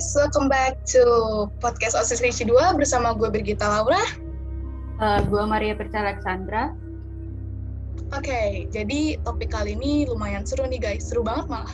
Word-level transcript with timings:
guys, 0.00 0.16
welcome 0.16 0.48
back 0.48 0.80
to 0.88 1.04
podcast 1.60 1.92
OSIS 1.92 2.24
Ricci 2.24 2.48
2 2.48 2.72
bersama 2.72 3.12
gue 3.12 3.28
Birgita 3.28 3.68
Laura. 3.68 4.00
Uh, 4.96 5.20
gue 5.28 5.44
Maria 5.44 5.76
Perca 5.76 6.00
Alexandra. 6.00 6.72
Oke, 8.16 8.24
okay, 8.24 8.48
jadi 8.72 9.20
topik 9.28 9.52
kali 9.52 9.76
ini 9.76 10.08
lumayan 10.08 10.48
seru 10.48 10.64
nih 10.64 10.80
guys, 10.80 11.04
seru 11.04 11.20
banget 11.20 11.52
malah. 11.52 11.68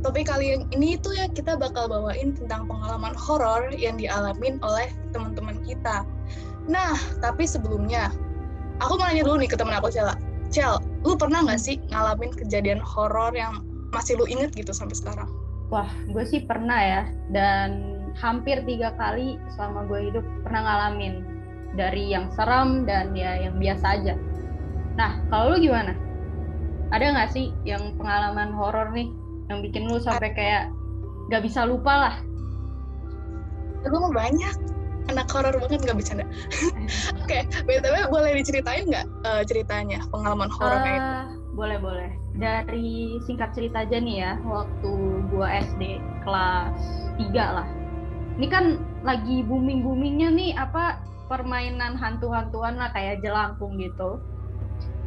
Topik 0.00 0.24
kali 0.24 0.56
ini 0.72 0.96
itu 0.96 1.12
ya 1.20 1.28
kita 1.28 1.60
bakal 1.60 1.84
bawain 1.92 2.32
tentang 2.32 2.64
pengalaman 2.64 3.12
horor 3.12 3.68
yang 3.76 4.00
dialamin 4.00 4.56
oleh 4.64 4.88
teman-teman 5.12 5.60
kita. 5.60 6.08
Nah, 6.72 6.96
tapi 7.20 7.44
sebelumnya, 7.44 8.08
aku 8.80 8.96
mau 8.96 9.04
nanya 9.04 9.28
dulu 9.28 9.36
nih 9.44 9.52
ke 9.52 9.56
temen 9.60 9.76
aku, 9.76 9.92
Cel. 9.92 10.16
Cel, 10.48 10.80
lu 11.04 11.12
pernah 11.12 11.44
nggak 11.44 11.60
sih 11.60 11.76
ngalamin 11.92 12.32
kejadian 12.32 12.80
horor 12.80 13.36
yang 13.36 13.60
masih 13.92 14.16
lu 14.16 14.24
inget 14.32 14.56
gitu 14.56 14.72
sampai 14.72 14.96
sekarang? 14.96 15.28
Wah, 15.66 15.90
gue 16.10 16.24
sih 16.26 16.46
pernah 16.46 16.78
ya, 16.78 17.02
dan 17.34 17.98
hampir 18.16 18.62
tiga 18.64 18.94
kali 18.94 19.34
selama 19.54 19.86
gue 19.90 20.10
hidup 20.12 20.24
pernah 20.46 20.62
ngalamin. 20.62 21.26
Dari 21.76 22.08
yang 22.08 22.32
serem 22.32 22.88
dan 22.88 23.12
ya 23.12 23.36
yang 23.36 23.60
biasa 23.60 24.00
aja 24.00 24.16
Nah, 24.96 25.20
kalau 25.28 25.54
lu 25.54 25.56
gimana? 25.60 25.92
Ada 26.90 27.12
nggak 27.12 27.30
sih 27.36 27.52
yang 27.68 27.94
pengalaman 28.00 28.50
horor 28.56 28.90
nih 28.96 29.12
yang 29.52 29.60
bikin 29.62 29.86
lu 29.86 30.00
sampai 30.00 30.32
kayak 30.32 30.72
gak 31.30 31.44
bisa 31.44 31.68
lupa 31.68 31.92
lah? 32.08 32.14
Gue 33.84 34.00
mau 34.00 34.10
banyak. 34.10 34.56
Anak 35.06 35.30
horor 35.30 35.54
banget 35.54 35.86
nggak 35.86 35.98
bercanda. 36.02 36.24
Oke, 37.22 37.46
okay, 37.46 37.62
btw 37.62 38.10
boleh 38.10 38.34
diceritain 38.42 38.90
nggak 38.90 39.06
uh, 39.22 39.46
ceritanya 39.46 40.02
pengalaman 40.10 40.50
horornya 40.50 40.90
uh, 40.90 40.98
itu? 40.98 41.12
Boleh 41.56 41.80
boleh. 41.80 42.10
Dari 42.36 43.16
singkat 43.24 43.56
cerita 43.56 43.88
aja 43.88 43.96
nih 43.96 44.16
ya, 44.20 44.32
waktu 44.44 44.92
gua 45.32 45.48
SD 45.64 45.98
kelas 46.20 46.76
3 47.16 47.32
lah. 47.32 47.68
Ini 48.36 48.46
kan 48.52 48.76
lagi 49.00 49.40
booming 49.40 49.80
boomingnya 49.80 50.28
nih 50.36 50.52
apa 50.52 51.00
permainan 51.32 51.96
hantu-hantuan 51.96 52.76
lah 52.76 52.92
kayak 52.92 53.24
jelangkung 53.24 53.80
gitu 53.80 54.22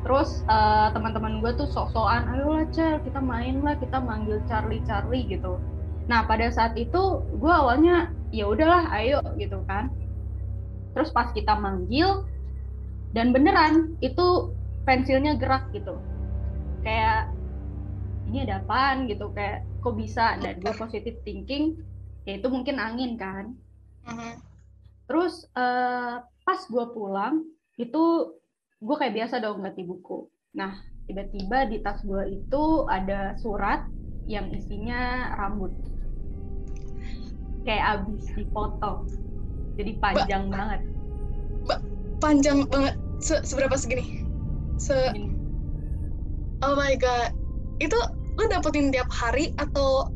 terus 0.04 0.48
uh, 0.48 0.92
teman-teman 0.96 1.44
gue 1.44 1.52
tuh 1.60 1.68
sok-sokan 1.68 2.24
ayo 2.32 2.56
lah 2.56 2.68
Cel 2.72 3.04
kita 3.04 3.20
main 3.20 3.60
lah 3.60 3.76
kita 3.76 4.00
manggil 4.00 4.40
Charlie 4.48 4.84
Charlie 4.88 5.28
gitu 5.28 5.60
nah 6.08 6.24
pada 6.24 6.48
saat 6.50 6.80
itu 6.80 7.24
gue 7.36 7.52
awalnya 7.52 8.16
ya 8.32 8.48
udahlah 8.48 8.88
ayo 8.96 9.20
gitu 9.36 9.60
kan 9.68 9.92
terus 10.96 11.12
pas 11.12 11.30
kita 11.36 11.52
manggil 11.60 12.24
dan 13.12 13.36
beneran 13.36 14.00
itu 14.00 14.56
pensilnya 14.88 15.36
gerak 15.36 15.68
gitu 15.76 16.00
kayak 16.86 17.32
ini 18.30 18.46
ada 18.46 18.62
apaan 18.62 19.10
gitu 19.10 19.34
kayak 19.34 19.66
kok 19.82 19.96
bisa 19.98 20.38
dan 20.40 20.62
gue 20.62 20.74
positif 20.78 21.18
thinking 21.26 21.80
ya 22.28 22.38
itu 22.38 22.48
mungkin 22.52 22.78
angin 22.78 23.18
kan 23.18 23.58
uh-huh. 24.06 24.34
terus 25.10 25.50
uh, 25.58 26.22
pas 26.46 26.62
gue 26.66 26.86
pulang 26.94 27.42
itu 27.80 28.36
gue 28.80 28.96
kayak 28.96 29.16
biasa 29.16 29.44
dong 29.44 29.64
ganti 29.64 29.84
buku. 29.84 30.28
Nah, 30.56 30.80
tiba-tiba 31.08 31.68
di 31.68 31.84
tas 31.84 32.00
gue 32.04 32.24
itu 32.32 32.64
ada 32.88 33.36
surat 33.40 33.88
yang 34.28 34.48
isinya 34.56 35.36
rambut. 35.36 35.72
Kayak 37.68 38.04
abis 38.04 38.24
dipotong. 38.36 39.08
Jadi 39.76 39.92
panjang 40.00 40.48
ba 40.48 40.56
banget. 40.56 40.82
Ba 41.68 41.76
panjang 42.24 42.60
banget. 42.72 42.96
Se 43.20 43.44
seberapa 43.44 43.76
segini? 43.76 44.24
Se 44.80 44.96
Gini. 45.12 45.36
Oh 46.64 46.76
my 46.76 46.96
god. 47.00 47.32
Itu 47.80 47.96
lu 48.36 48.46
dapetin 48.52 48.92
tiap 48.92 49.08
hari 49.12 49.56
atau 49.56 50.12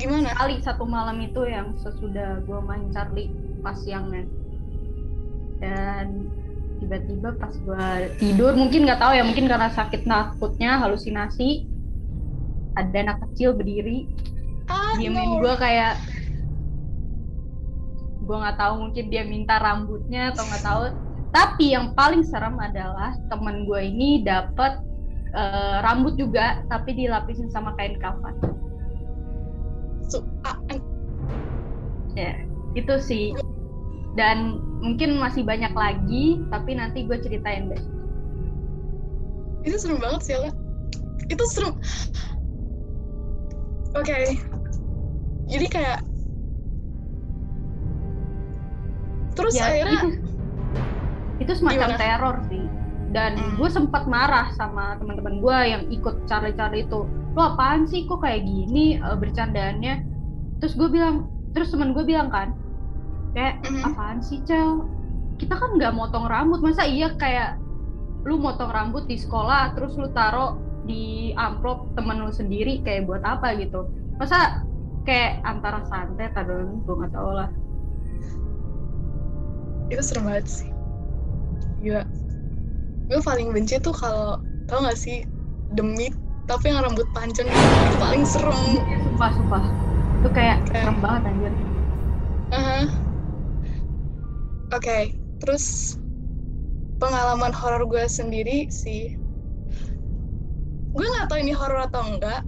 gimana? 0.00 0.32
Kali 0.36 0.60
satu 0.64 0.88
malam 0.88 1.20
itu 1.20 1.44
yang 1.44 1.76
sesudah 1.80 2.40
gue 2.44 2.58
main 2.64 2.88
Charlie 2.92 3.32
pas 3.60 3.76
siangnya. 3.76 4.24
Dan 5.60 6.28
tiba-tiba 6.80 7.32
pas 7.40 7.52
gue 7.52 7.88
tidur 8.20 8.52
mungkin 8.52 8.84
nggak 8.84 9.00
tahu 9.00 9.12
ya 9.16 9.24
mungkin 9.24 9.48
karena 9.48 9.72
sakit 9.72 10.04
nakutnya 10.04 10.76
halusinasi 10.76 11.64
ada 12.76 12.96
anak 13.00 13.18
kecil 13.24 13.56
berdiri 13.56 14.04
ah, 14.68 14.92
diemin 15.00 15.40
no. 15.40 15.40
gue 15.40 15.54
kayak 15.56 15.96
gue 18.20 18.36
nggak 18.36 18.58
tahu 18.60 18.74
mungkin 18.76 19.04
dia 19.08 19.24
minta 19.24 19.56
rambutnya 19.56 20.36
atau 20.36 20.44
nggak 20.44 20.64
tahu 20.64 20.82
tapi 21.32 21.72
yang 21.72 21.96
paling 21.96 22.20
serem 22.24 22.60
adalah 22.60 23.16
temen 23.32 23.64
gue 23.64 23.80
ini 23.80 24.20
dapat 24.20 24.76
uh, 25.36 25.84
rambut 25.84 26.16
juga 26.16 26.64
tapi 26.72 26.96
dilapisin 26.96 27.52
sama 27.52 27.76
kain 27.76 28.00
kafan. 28.00 28.34
So, 30.08 30.24
uh, 30.48 30.58
ya 32.16 32.40
itu 32.74 32.94
sih. 32.98 33.36
Dan 34.16 34.64
mungkin 34.80 35.20
masih 35.20 35.44
banyak 35.44 35.76
lagi 35.76 36.40
tapi 36.48 36.72
nanti 36.72 37.04
gue 37.04 37.20
ceritain 37.20 37.68
deh. 37.68 37.82
Itu 39.68 39.76
seru 39.76 40.00
banget 40.00 40.24
sih 40.24 40.36
lah 40.40 40.52
itu 41.30 41.44
seru. 41.50 41.70
Oke. 43.96 44.12
Okay. 44.12 44.24
jadi 45.46 45.66
kayak 45.70 45.98
terus 49.38 49.54
ya, 49.54 49.70
akhirnya 49.70 50.00
itu, 50.00 50.08
itu 51.38 51.52
semacam 51.54 51.86
gimana? 51.94 52.00
teror 52.02 52.36
sih 52.50 52.64
dan 53.16 53.32
hmm. 53.32 53.56
gue 53.56 53.68
sempat 53.72 54.04
marah 54.04 54.52
sama 54.60 55.00
teman-teman 55.00 55.40
gue 55.40 55.58
yang 55.64 55.82
ikut 55.88 56.28
cari-cari 56.28 56.84
itu. 56.84 57.08
Lo 57.32 57.56
apaan 57.56 57.88
sih? 57.88 58.04
Kok 58.04 58.20
kayak 58.20 58.44
gini 58.44 59.00
uh, 59.00 59.16
bercandaannya? 59.16 60.04
Terus 60.60 60.76
gue 60.76 60.92
bilang 60.92 61.32
terus 61.56 61.72
teman 61.72 61.96
gue 61.96 62.04
bilang 62.04 62.28
kan 62.28 62.52
kayak 63.32 63.64
mm-hmm. 63.64 63.88
apaan 63.88 64.20
sih 64.20 64.44
cel? 64.44 64.84
Kita 65.40 65.56
kan 65.56 65.80
nggak 65.80 65.96
motong 65.96 66.28
rambut. 66.28 66.60
Masa 66.60 66.84
iya 66.84 67.08
kayak 67.16 67.56
lu 68.28 68.36
motong 68.36 68.68
rambut 68.68 69.08
di 69.08 69.16
sekolah 69.16 69.72
terus 69.72 69.96
lu 69.96 70.12
taruh 70.12 70.60
di 70.84 71.32
amplop 71.40 71.88
temen 71.96 72.20
lu 72.20 72.28
sendiri 72.28 72.84
kayak 72.84 73.08
buat 73.08 73.24
apa 73.24 73.56
gitu? 73.56 73.88
Masa 74.20 74.60
kayak 75.08 75.40
antara 75.48 75.88
santet 75.88 76.36
atau 76.36 76.68
gue 76.68 76.94
nggak 77.00 77.16
tahu 77.16 77.32
lah. 77.32 77.48
Itu 79.88 80.04
serem 80.04 80.28
banget 80.28 80.44
sih. 80.52 80.68
Iya 81.80 82.04
gue 83.06 83.20
paling 83.22 83.54
benci 83.54 83.78
tuh 83.78 83.94
kalau 83.94 84.42
tau 84.66 84.82
gak 84.82 84.98
sih 84.98 85.22
demit 85.74 86.14
tapi 86.46 86.70
yang 86.70 86.82
rambut 86.82 87.06
panjang 87.10 87.50
itu 87.50 87.96
paling 87.98 88.22
serem. 88.22 88.78
Ya, 88.86 89.02
sumpah 89.02 89.30
sumpah. 89.34 89.64
Itu 90.22 90.28
kayak, 90.30 90.62
kayak 90.70 90.86
serem 90.86 90.98
banget 91.02 91.22
anjir. 91.26 91.52
Uh 92.50 92.54
-huh 92.54 92.86
okay, 94.74 95.14
terus 95.38 95.96
pengalaman 96.98 97.52
horor 97.52 97.84
gue 97.86 98.04
sendiri 98.08 98.66
sih. 98.72 99.14
Gue 100.96 101.04
nggak 101.04 101.28
tahu 101.28 101.38
ini 101.44 101.52
horor 101.52 101.84
atau 101.86 102.02
enggak 102.02 102.40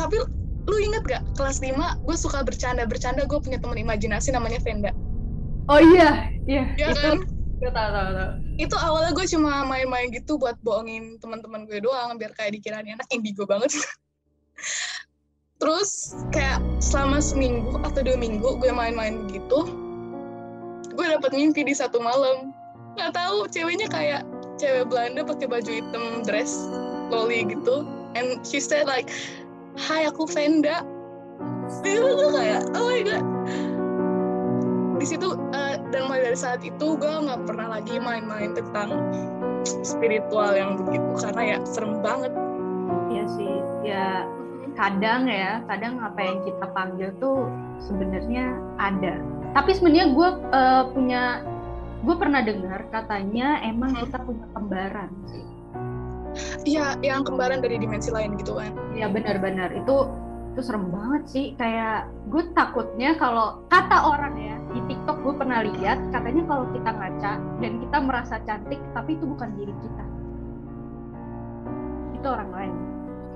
tapi 0.00 0.16
lu 0.64 0.76
inget 0.80 1.02
gak 1.04 1.22
kelas 1.36 1.60
5 1.60 1.76
gue 1.76 2.16
suka 2.16 2.40
bercanda 2.40 2.88
bercanda 2.88 3.28
gue 3.28 3.36
punya 3.36 3.60
teman 3.60 3.76
imajinasi 3.76 4.32
namanya 4.32 4.56
Venda. 4.64 4.92
Oh 5.68 5.76
iya 5.76 6.32
iya. 6.48 6.72
Ya 6.80 6.96
itu 6.96 7.00
kan? 7.04 7.20
gue 7.60 7.70
tahu 7.70 7.88
tahu 7.92 8.08
tahu 8.16 8.30
itu 8.60 8.76
awalnya 8.76 9.16
gue 9.16 9.24
cuma 9.24 9.64
main-main 9.64 10.12
gitu 10.12 10.36
buat 10.36 10.60
bohongin 10.60 11.16
teman-teman 11.16 11.64
gue 11.64 11.80
doang 11.80 12.20
biar 12.20 12.36
kayak 12.36 12.60
dikirain 12.60 12.84
anak 12.84 13.08
indigo 13.08 13.48
banget. 13.48 13.72
Terus 15.60 16.12
kayak 16.32 16.60
selama 16.80 17.24
seminggu 17.24 17.80
atau 17.84 18.04
dua 18.04 18.20
minggu 18.20 18.60
gue 18.60 18.72
main-main 18.72 19.24
gitu 19.32 19.64
gue 20.94 21.06
dapet 21.06 21.32
mimpi 21.32 21.64
di 21.64 21.72
satu 21.72 22.02
malam. 22.02 22.52
Nggak 22.98 23.14
tahu 23.14 23.48
ceweknya 23.48 23.88
kayak 23.88 24.22
cewek 24.60 24.90
Belanda 24.90 25.22
pakai 25.24 25.46
baju 25.48 25.70
hitam 25.70 26.04
dress 26.26 26.68
loli 27.08 27.46
gitu. 27.48 27.86
And 28.18 28.42
she 28.42 28.58
said 28.58 28.90
like 28.90 29.08
Hai 29.78 30.10
aku 30.10 30.26
Venda. 30.26 30.82
Itu 31.86 32.18
tuh 32.18 32.30
kayak 32.34 32.68
oh 32.74 32.84
my 32.90 33.00
god. 33.06 33.24
Di 35.00 35.06
situ 35.08 35.32
uh, 35.32 35.69
dan 35.90 36.06
mulai 36.06 36.22
dari 36.30 36.38
saat 36.38 36.62
itu 36.62 36.96
gue 36.96 37.10
nggak 37.10 37.46
pernah 37.46 37.78
lagi 37.78 37.98
main-main 37.98 38.54
tentang 38.54 38.94
spiritual 39.82 40.54
yang 40.56 40.78
begitu 40.80 41.10
karena 41.20 41.42
ya 41.54 41.58
serem 41.66 42.00
banget 42.00 42.32
Iya 43.10 43.24
sih 43.26 43.54
ya 43.82 44.06
kadang 44.78 45.26
ya 45.26 45.60
kadang 45.66 45.98
apa 45.98 46.20
yang 46.22 46.38
kita 46.46 46.66
panggil 46.72 47.10
tuh 47.18 47.50
sebenarnya 47.82 48.54
ada 48.78 49.18
tapi 49.52 49.74
sebenarnya 49.74 50.14
gue 50.14 50.28
uh, 50.54 50.84
punya 50.94 51.42
gue 52.00 52.16
pernah 52.16 52.40
dengar 52.40 52.86
katanya 52.88 53.60
emang 53.66 53.92
hmm. 53.92 54.08
kita 54.08 54.18
punya 54.24 54.46
kembaran 54.56 55.10
sih 55.28 55.44
Iya, 56.62 56.94
yang 57.02 57.26
kembaran 57.26 57.58
dari 57.58 57.82
dimensi 57.82 58.14
lain 58.14 58.38
gitu 58.38 58.54
kan? 58.54 58.70
Iya 58.94 59.10
benar-benar 59.10 59.74
itu 59.74 60.06
itu 60.50 60.60
serem 60.66 60.90
banget 60.90 61.22
sih. 61.30 61.46
Kayak 61.54 62.10
gue 62.26 62.42
takutnya 62.58 63.14
kalau 63.16 63.62
kata 63.70 63.96
orang 64.02 64.34
ya 64.34 64.56
di 64.74 64.80
TikTok 64.90 65.22
gue 65.22 65.34
pernah 65.38 65.62
lihat 65.62 65.98
katanya 66.10 66.42
kalau 66.46 66.64
kita 66.74 66.90
ngaca 66.90 67.32
dan 67.62 67.72
kita 67.78 67.98
merasa 68.02 68.34
cantik 68.42 68.80
tapi 68.90 69.14
itu 69.14 69.24
bukan 69.26 69.50
diri 69.54 69.74
kita. 69.78 70.04
Itu 72.18 72.26
orang 72.26 72.50
lain. 72.50 72.74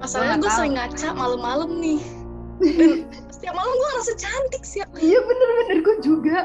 Masalahnya 0.03 0.37
gue 0.43 0.53
sering 0.53 0.75
ngaca 0.75 1.09
malam-malam 1.15 1.71
nih. 1.79 2.03
Dan 2.61 2.91
setiap 3.35 3.55
malam 3.55 3.73
gue 3.73 3.89
ngerasa 3.95 4.15
cantik 4.19 4.63
sih. 4.67 4.83
Iya 4.99 5.19
bener-bener. 5.23 5.77
Gue 5.87 5.97
juga. 6.03 6.39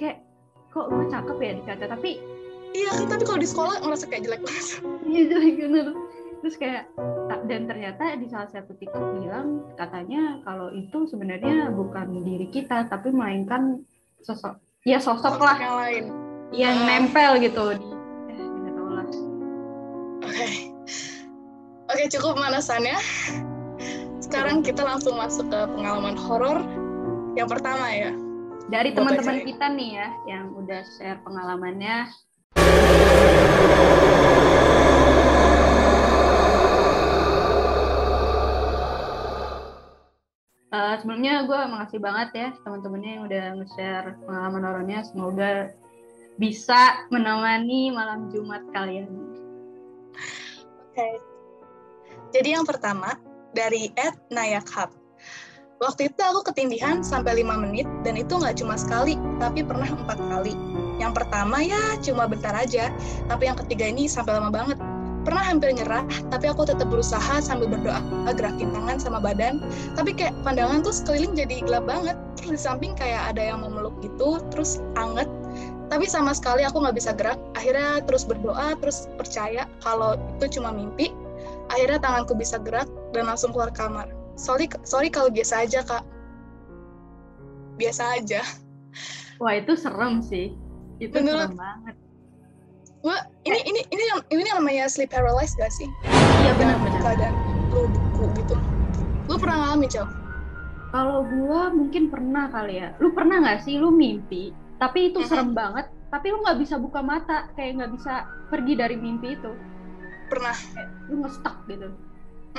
Kayak 0.00 0.24
kok 0.72 0.88
gue 0.92 1.04
cakep 1.12 1.36
ya 1.40 1.52
di 1.56 1.62
kaca 1.64 1.86
tapi 1.88 2.10
iya 2.76 2.92
kan 2.92 3.08
tapi 3.08 3.24
kalau 3.24 3.40
di 3.40 3.48
sekolah 3.48 3.80
ngerasa 3.84 4.04
kayak 4.08 4.22
jelek 4.28 4.40
banget. 4.44 4.66
Iya 5.08 5.22
jelek 5.32 5.54
bener 5.60 5.86
terus 6.42 6.56
kayak 6.60 6.90
dan 7.46 7.66
ternyata 7.66 8.14
di 8.18 8.26
salah 8.28 8.50
satu 8.50 8.76
TikTok 8.76 9.22
bilang 9.22 9.64
katanya 9.74 10.42
kalau 10.44 10.68
itu 10.70 11.06
sebenarnya 11.08 11.72
bukan 11.72 12.22
diri 12.22 12.46
kita 12.50 12.86
tapi 12.86 13.10
melainkan 13.10 13.82
sosok. 14.22 14.58
Ya 14.86 15.02
sosok, 15.02 15.38
sosok 15.38 15.42
lah. 15.42 15.58
yang 15.58 15.76
lain. 15.78 16.04
Yang 16.54 16.76
Ah. 16.76 16.86
nempel 16.86 17.30
gitu 17.42 17.64
di 17.74 17.88
eh 18.30 18.38
nggak 18.38 18.72
tahu 18.74 18.90
lah 18.94 19.06
oke. 20.22 20.48
Oke 21.86 22.02
cukup 22.10 22.30
pemanasannya. 22.38 22.98
Sekarang 24.18 24.62
kita 24.66 24.82
langsung 24.82 25.14
masuk 25.14 25.46
ke 25.46 25.60
pengalaman 25.74 26.18
horor. 26.18 26.58
Yang 27.38 27.48
pertama 27.58 27.86
ya. 27.94 28.10
Dari 28.66 28.90
teman-teman 28.90 29.46
kita 29.46 29.70
nih 29.70 29.90
ya 29.94 30.08
yang 30.26 30.50
udah 30.50 30.82
share 30.98 31.22
pengalamannya 31.22 32.10
Eh, 40.66 40.94
sebelumnya 40.98 41.46
gue 41.46 41.60
makasih 41.70 42.02
banget 42.02 42.28
ya 42.34 42.48
teman-temannya 42.66 43.10
yang 43.14 43.24
udah 43.30 43.44
nge-share 43.62 44.18
pengalaman 44.26 44.62
horornya 44.66 44.98
semoga 45.06 45.70
bisa 46.42 47.06
menemani 47.14 47.94
malam 47.94 48.26
Jumat 48.34 48.66
kalian. 48.74 49.06
Oke. 50.90 51.22
Jadi 52.34 52.48
yang 52.58 52.66
pertama 52.66 53.14
dari 53.54 53.94
Ed 53.94 54.18
Nayakhab. 54.34 54.90
Waktu 55.78 56.10
itu 56.10 56.20
aku 56.24 56.42
ketindihan 56.50 56.98
sampai 57.04 57.46
5 57.46 57.62
menit 57.62 57.86
dan 58.02 58.18
itu 58.18 58.34
nggak 58.34 58.58
cuma 58.58 58.74
sekali, 58.74 59.14
tapi 59.38 59.62
pernah 59.62 59.86
empat 59.86 60.18
kali. 60.18 60.56
Yang 60.98 61.12
pertama 61.22 61.62
ya 61.62 61.94
cuma 62.02 62.26
bentar 62.26 62.56
aja, 62.56 62.90
tapi 63.30 63.46
yang 63.46 63.60
ketiga 63.60 63.86
ini 63.86 64.10
sampai 64.10 64.40
lama 64.40 64.50
banget. 64.50 64.80
Pernah 65.26 65.42
hampir 65.42 65.74
nyerah, 65.74 66.06
tapi 66.30 66.46
aku 66.46 66.62
tetap 66.70 66.86
berusaha 66.86 67.42
sambil 67.42 67.66
berdoa 67.66 67.98
gerakin 68.30 68.70
tangan 68.70 69.02
sama 69.02 69.18
badan. 69.18 69.58
Tapi 69.98 70.14
kayak 70.14 70.38
pandangan 70.46 70.86
tuh 70.86 70.94
sekeliling 70.94 71.34
jadi 71.34 71.66
gelap 71.66 71.90
banget. 71.90 72.14
Terus 72.38 72.54
di 72.54 72.60
samping 72.62 72.94
kayak 72.94 73.34
ada 73.34 73.42
yang 73.42 73.66
memeluk 73.66 73.98
gitu, 74.06 74.38
terus 74.54 74.78
anget. 74.94 75.26
Tapi 75.90 76.06
sama 76.06 76.30
sekali 76.30 76.62
aku 76.62 76.78
nggak 76.78 76.94
bisa 76.94 77.10
gerak. 77.10 77.42
Akhirnya 77.58 78.06
terus 78.06 78.22
berdoa, 78.22 78.78
terus 78.78 79.10
percaya 79.18 79.66
kalau 79.82 80.14
itu 80.38 80.62
cuma 80.62 80.70
mimpi. 80.70 81.10
Akhirnya 81.74 81.98
tanganku 81.98 82.38
bisa 82.38 82.62
gerak 82.62 82.86
dan 83.10 83.26
langsung 83.26 83.50
keluar 83.50 83.74
kamar. 83.74 84.06
Sorry, 84.38 84.70
sorry 84.86 85.10
kalau 85.10 85.26
biasa 85.26 85.66
aja 85.66 85.82
kak. 85.82 86.06
Biasa 87.82 88.22
aja. 88.22 88.46
Wah 89.42 89.58
itu 89.58 89.74
serem 89.74 90.22
sih, 90.22 90.54
itu 91.02 91.12
Menurut- 91.18 91.50
serem 91.50 91.58
banget. 91.58 91.96
Gua 93.06 93.22
ini 93.46 93.62
ini 93.70 93.80
ini 93.94 94.02
yang 94.10 94.20
ini 94.34 94.42
yang 94.50 94.58
namanya 94.58 94.90
sleep 94.90 95.14
paralysis 95.14 95.54
gak 95.54 95.70
sih? 95.70 95.86
Iya 96.42 96.58
benar-benar. 96.58 96.98
Keadaan 97.06 97.34
lu 97.70 97.86
beku 97.86 98.34
gitu. 98.34 98.58
Lu 99.30 99.38
pernah 99.38 99.62
ngalamin 99.62 99.86
Cel? 99.86 100.10
Kalau 100.90 101.22
gua 101.22 101.70
mungkin 101.70 102.10
pernah 102.10 102.50
kali 102.50 102.82
ya. 102.82 102.98
Lu 102.98 103.14
pernah 103.14 103.38
nggak 103.46 103.62
sih 103.62 103.78
lu 103.78 103.94
mimpi, 103.94 104.50
tapi 104.82 105.14
itu 105.14 105.22
serem 105.22 105.54
banget, 105.54 105.86
tapi 106.10 106.34
lu 106.34 106.42
nggak 106.42 106.58
bisa 106.58 106.82
buka 106.82 106.98
mata, 106.98 107.46
kayak 107.54 107.78
nggak 107.78 107.92
bisa 107.94 108.26
pergi 108.50 108.74
dari 108.74 108.98
mimpi 108.98 109.38
itu. 109.38 109.54
Pernah. 110.26 110.56
Kayak 110.74 110.90
lu 111.06 111.14
nge-stuck 111.22 111.56
gitu. 111.70 111.88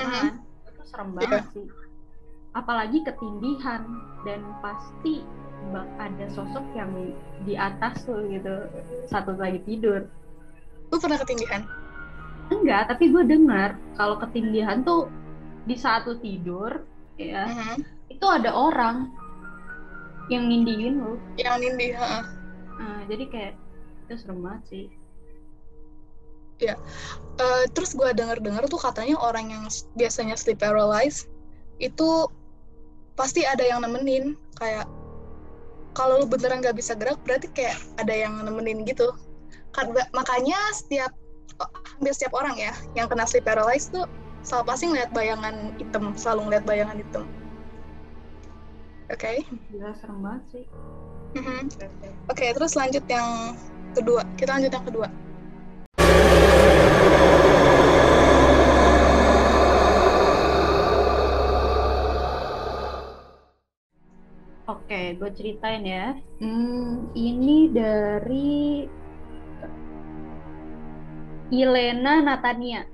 Nah, 0.00 0.32
itu 0.64 0.82
serem 0.88 1.08
banget 1.12 1.44
sih. 1.52 1.66
Apalagi 2.56 3.04
ketindihan 3.04 3.84
dan 4.24 4.40
pasti 4.64 5.20
ada 6.00 6.26
sosok 6.32 6.64
yang 6.72 6.88
di 7.44 7.52
atas 7.52 8.08
tuh 8.08 8.24
gitu, 8.32 8.64
satu 9.12 9.36
lagi 9.36 9.60
tidur. 9.68 10.08
Lu 10.88 10.96
pernah 10.98 11.18
ketindihan? 11.20 11.62
Enggak, 12.48 12.88
tapi 12.92 13.12
gue 13.12 13.24
dengar 13.28 13.76
kalau 13.94 14.16
ketindihan 14.16 14.80
tuh 14.80 15.12
di 15.68 15.76
saat 15.76 16.08
lu 16.08 16.16
tidur, 16.20 16.88
ya 17.20 17.44
Mhm. 17.44 17.84
itu 18.08 18.24
ada 18.24 18.56
orang 18.56 19.12
yang 20.32 20.48
nindihin 20.48 21.00
lu. 21.00 21.20
Yang 21.36 21.56
nindih, 21.60 21.92
heeh. 21.92 22.24
Nah, 22.80 23.00
jadi 23.04 23.24
kayak 23.28 23.54
itu 24.08 24.14
serem 24.16 24.40
banget 24.40 24.62
sih. 24.68 24.86
Eh, 27.38 27.64
terus 27.70 27.94
gue 27.94 28.10
denger-dengar 28.10 28.66
tuh 28.66 28.82
katanya 28.82 29.14
orang 29.22 29.54
yang 29.54 29.64
biasanya 29.94 30.34
sleep 30.34 30.58
paralyzed 30.58 31.30
itu 31.78 32.26
pasti 33.14 33.46
ada 33.46 33.62
yang 33.62 33.86
nemenin 33.86 34.34
kayak 34.58 34.90
kalau 35.94 36.18
lu 36.18 36.26
beneran 36.26 36.58
gak 36.58 36.74
bisa 36.74 36.98
gerak 36.98 37.18
berarti 37.22 37.46
kayak 37.54 37.78
ada 38.02 38.10
yang 38.10 38.42
nemenin 38.42 38.82
gitu 38.82 39.14
makanya 40.14 40.58
setiap 40.74 41.12
oh, 41.62 41.70
hampir 41.94 42.12
setiap 42.14 42.34
orang 42.34 42.58
ya 42.58 42.74
yang 42.98 43.06
kena 43.06 43.24
sleep 43.28 43.46
paralysis 43.46 43.90
tuh 43.92 44.06
selalu 44.42 44.64
pasti 44.70 44.84
ngeliat 44.90 45.10
bayangan 45.14 45.54
hitam 45.78 46.04
selalu 46.14 46.40
ngeliat 46.50 46.64
bayangan 46.66 46.96
hitam 46.98 47.24
oke 49.12 49.32
Gila 49.70 49.90
serem 49.98 50.18
banget 50.24 50.44
sih. 50.50 50.64
Mhm. 51.36 51.60
oke 52.32 52.46
terus 52.56 52.72
lanjut 52.74 53.04
yang 53.06 53.54
kedua 53.94 54.22
kita 54.34 54.50
lanjut 54.56 54.72
yang 54.72 54.86
kedua 54.86 55.08
Oke, 64.68 65.16
gue 65.16 65.30
ceritain 65.32 65.80
ya. 65.80 66.12
Hmm, 66.44 67.08
ini 67.16 67.72
dari 67.72 68.84
Ilena 71.48 72.20
Natania. 72.20 72.84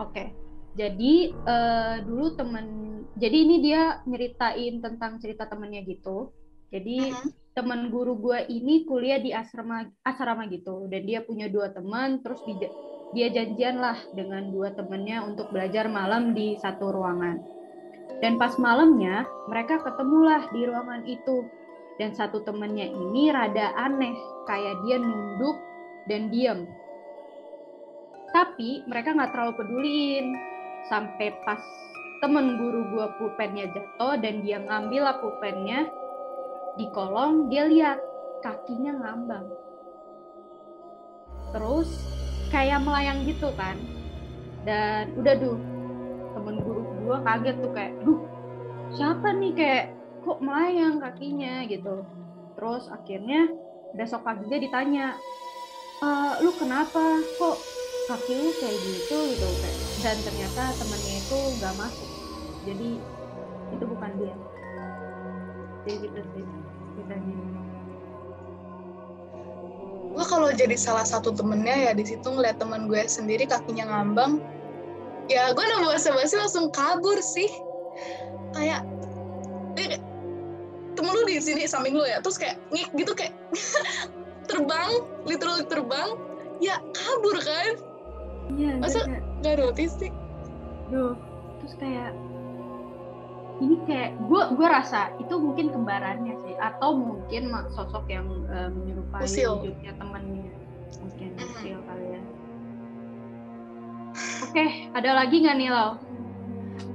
Oke, 0.00 0.34
jadi 0.74 1.32
eh, 1.32 1.96
dulu 2.02 2.34
temen, 2.34 2.66
jadi 3.14 3.36
ini 3.36 3.56
dia 3.62 4.02
nyeritain 4.04 4.82
tentang 4.82 5.22
cerita 5.22 5.46
temennya 5.46 5.86
gitu. 5.86 6.34
Jadi 6.74 7.14
Mhm. 7.14 7.28
temen 7.54 7.80
guru 7.94 8.18
gue 8.18 8.50
ini 8.50 8.82
kuliah 8.82 9.22
di 9.22 9.30
asrama 9.30 9.86
asrama 10.02 10.50
gitu, 10.50 10.90
dan 10.90 11.06
dia 11.06 11.22
punya 11.22 11.46
dua 11.46 11.70
teman, 11.70 12.18
terus 12.18 12.42
dia, 12.42 12.66
dia 13.14 13.30
janjian 13.30 13.78
lah 13.78 13.94
dengan 14.10 14.50
dua 14.50 14.74
temennya 14.74 15.22
untuk 15.22 15.54
belajar 15.54 15.86
malam 15.86 16.34
di 16.34 16.58
satu 16.58 16.90
ruangan. 16.90 17.38
Dan 18.18 18.36
pas 18.42 18.58
malamnya, 18.58 19.24
mereka 19.46 19.78
ketemulah 19.80 20.50
di 20.50 20.66
ruangan 20.66 21.02
itu. 21.06 21.46
Dan 21.94 22.10
satu 22.10 22.42
temennya 22.42 22.90
ini 22.90 23.30
rada 23.30 23.70
aneh, 23.78 24.18
kayak 24.50 24.82
dia 24.82 24.98
nunduk 24.98 25.56
dan 26.10 26.26
diam. 26.34 26.66
Tapi 28.34 28.82
mereka 28.90 29.14
nggak 29.14 29.30
terlalu 29.30 29.52
peduliin. 29.62 30.34
Sampai 30.90 31.32
pas 31.46 31.62
temen 32.18 32.58
guru 32.58 32.82
gua 32.90 33.14
pulpennya 33.16 33.70
jatuh 33.70 34.18
dan 34.18 34.42
dia 34.42 34.58
ngambil 34.58 35.00
lah 35.06 35.16
pulpennya 35.22 35.86
di 36.74 36.90
kolong, 36.90 37.46
dia 37.46 37.70
lihat 37.70 38.02
kakinya 38.42 38.98
ngambang. 38.98 39.46
Terus 41.54 41.88
kayak 42.50 42.82
melayang 42.82 43.22
gitu 43.24 43.54
kan. 43.54 43.78
Dan 44.66 45.14
udah 45.14 45.34
duh, 45.38 45.60
temen 46.34 46.56
guru 46.58 46.82
gua 47.06 47.22
kaget 47.22 47.56
tuh 47.62 47.72
kayak 47.72 47.94
duh 48.02 48.20
siapa 48.94 49.34
nih 49.34 49.52
kayak 49.52 49.86
kok 50.24 50.38
melayang 50.40 50.96
kakinya 51.02 51.66
gitu 51.66 52.06
terus 52.54 52.86
akhirnya 52.88 53.50
besok 53.92 54.22
paginya 54.22 54.58
ditanya 54.58 55.06
"E, 55.98 56.08
lu 56.40 56.50
kenapa 56.54 57.20
kok 57.36 57.58
kaki 58.04 58.32
lu 58.36 58.50
kayak 58.60 58.78
gitu 58.84 59.16
gitu. 59.32 59.48
Kayak 59.60 59.76
dan 60.04 60.16
ternyata 60.20 60.62
temennya 60.76 61.16
itu 61.24 61.38
nggak 61.60 61.74
masuk. 61.80 62.10
Jadi 62.68 62.90
itu 63.72 63.84
bukan 63.84 64.10
dia. 64.20 64.34
Jadi 65.84 65.92
gitu 66.08 66.20
sih 66.32 66.44
ceritanya 66.94 67.36
gue 70.14 70.24
kalau 70.30 70.46
jadi 70.54 70.78
salah 70.78 71.02
satu 71.02 71.34
temennya 71.34 71.90
ya 71.90 71.92
di 71.92 72.06
situ 72.06 72.22
ngeliat 72.22 72.62
teman 72.62 72.86
gue 72.86 73.02
sendiri 73.10 73.50
kakinya 73.50 73.90
ngambang 73.90 74.38
ya 75.26 75.50
gue 75.50 75.64
udah 75.66 75.90
basa-basi 75.90 76.38
langsung 76.38 76.70
kabur 76.70 77.18
sih. 77.18 77.50
Kayak 78.54 78.86
temen 80.94 81.10
lu 81.10 81.26
di 81.26 81.42
sini 81.42 81.66
samping 81.66 81.98
lu 81.98 82.06
ya? 82.06 82.22
Terus 82.22 82.38
kayak 82.38 82.62
ngik 82.70 82.88
gitu 82.94 83.12
kayak 83.18 83.34
terbang 84.48 85.02
literally 85.26 85.66
terbang 85.66 86.14
ya 86.62 86.78
kabur 86.94 87.34
kan 87.42 87.74
iya 88.52 88.72
Masa- 88.76 89.08
nggak 89.40 89.56
notice 89.60 89.94
sih 89.96 90.12
duh 90.92 91.16
terus 91.62 91.74
kayak 91.80 92.12
ini 93.62 93.78
kayak 93.86 94.18
gue 94.26 94.42
gue 94.58 94.66
rasa 94.66 95.14
itu 95.22 95.34
mungkin 95.38 95.70
kembarannya 95.70 96.34
sih 96.44 96.54
atau 96.58 96.98
mungkin 96.98 97.48
sosok 97.72 98.04
yang 98.10 98.26
uh, 98.50 98.68
menyerupai 98.68 99.24
Usil. 99.24 99.62
wujudnya 99.62 99.94
temennya 99.96 100.52
mungkin 101.00 101.28
usil 101.38 101.78
kali 101.86 102.06
ya 102.18 102.22
oke 104.44 104.64
ada 104.98 105.10
lagi 105.14 105.36
nggak 105.42 105.56
nih 105.58 105.70
lo 105.70 105.88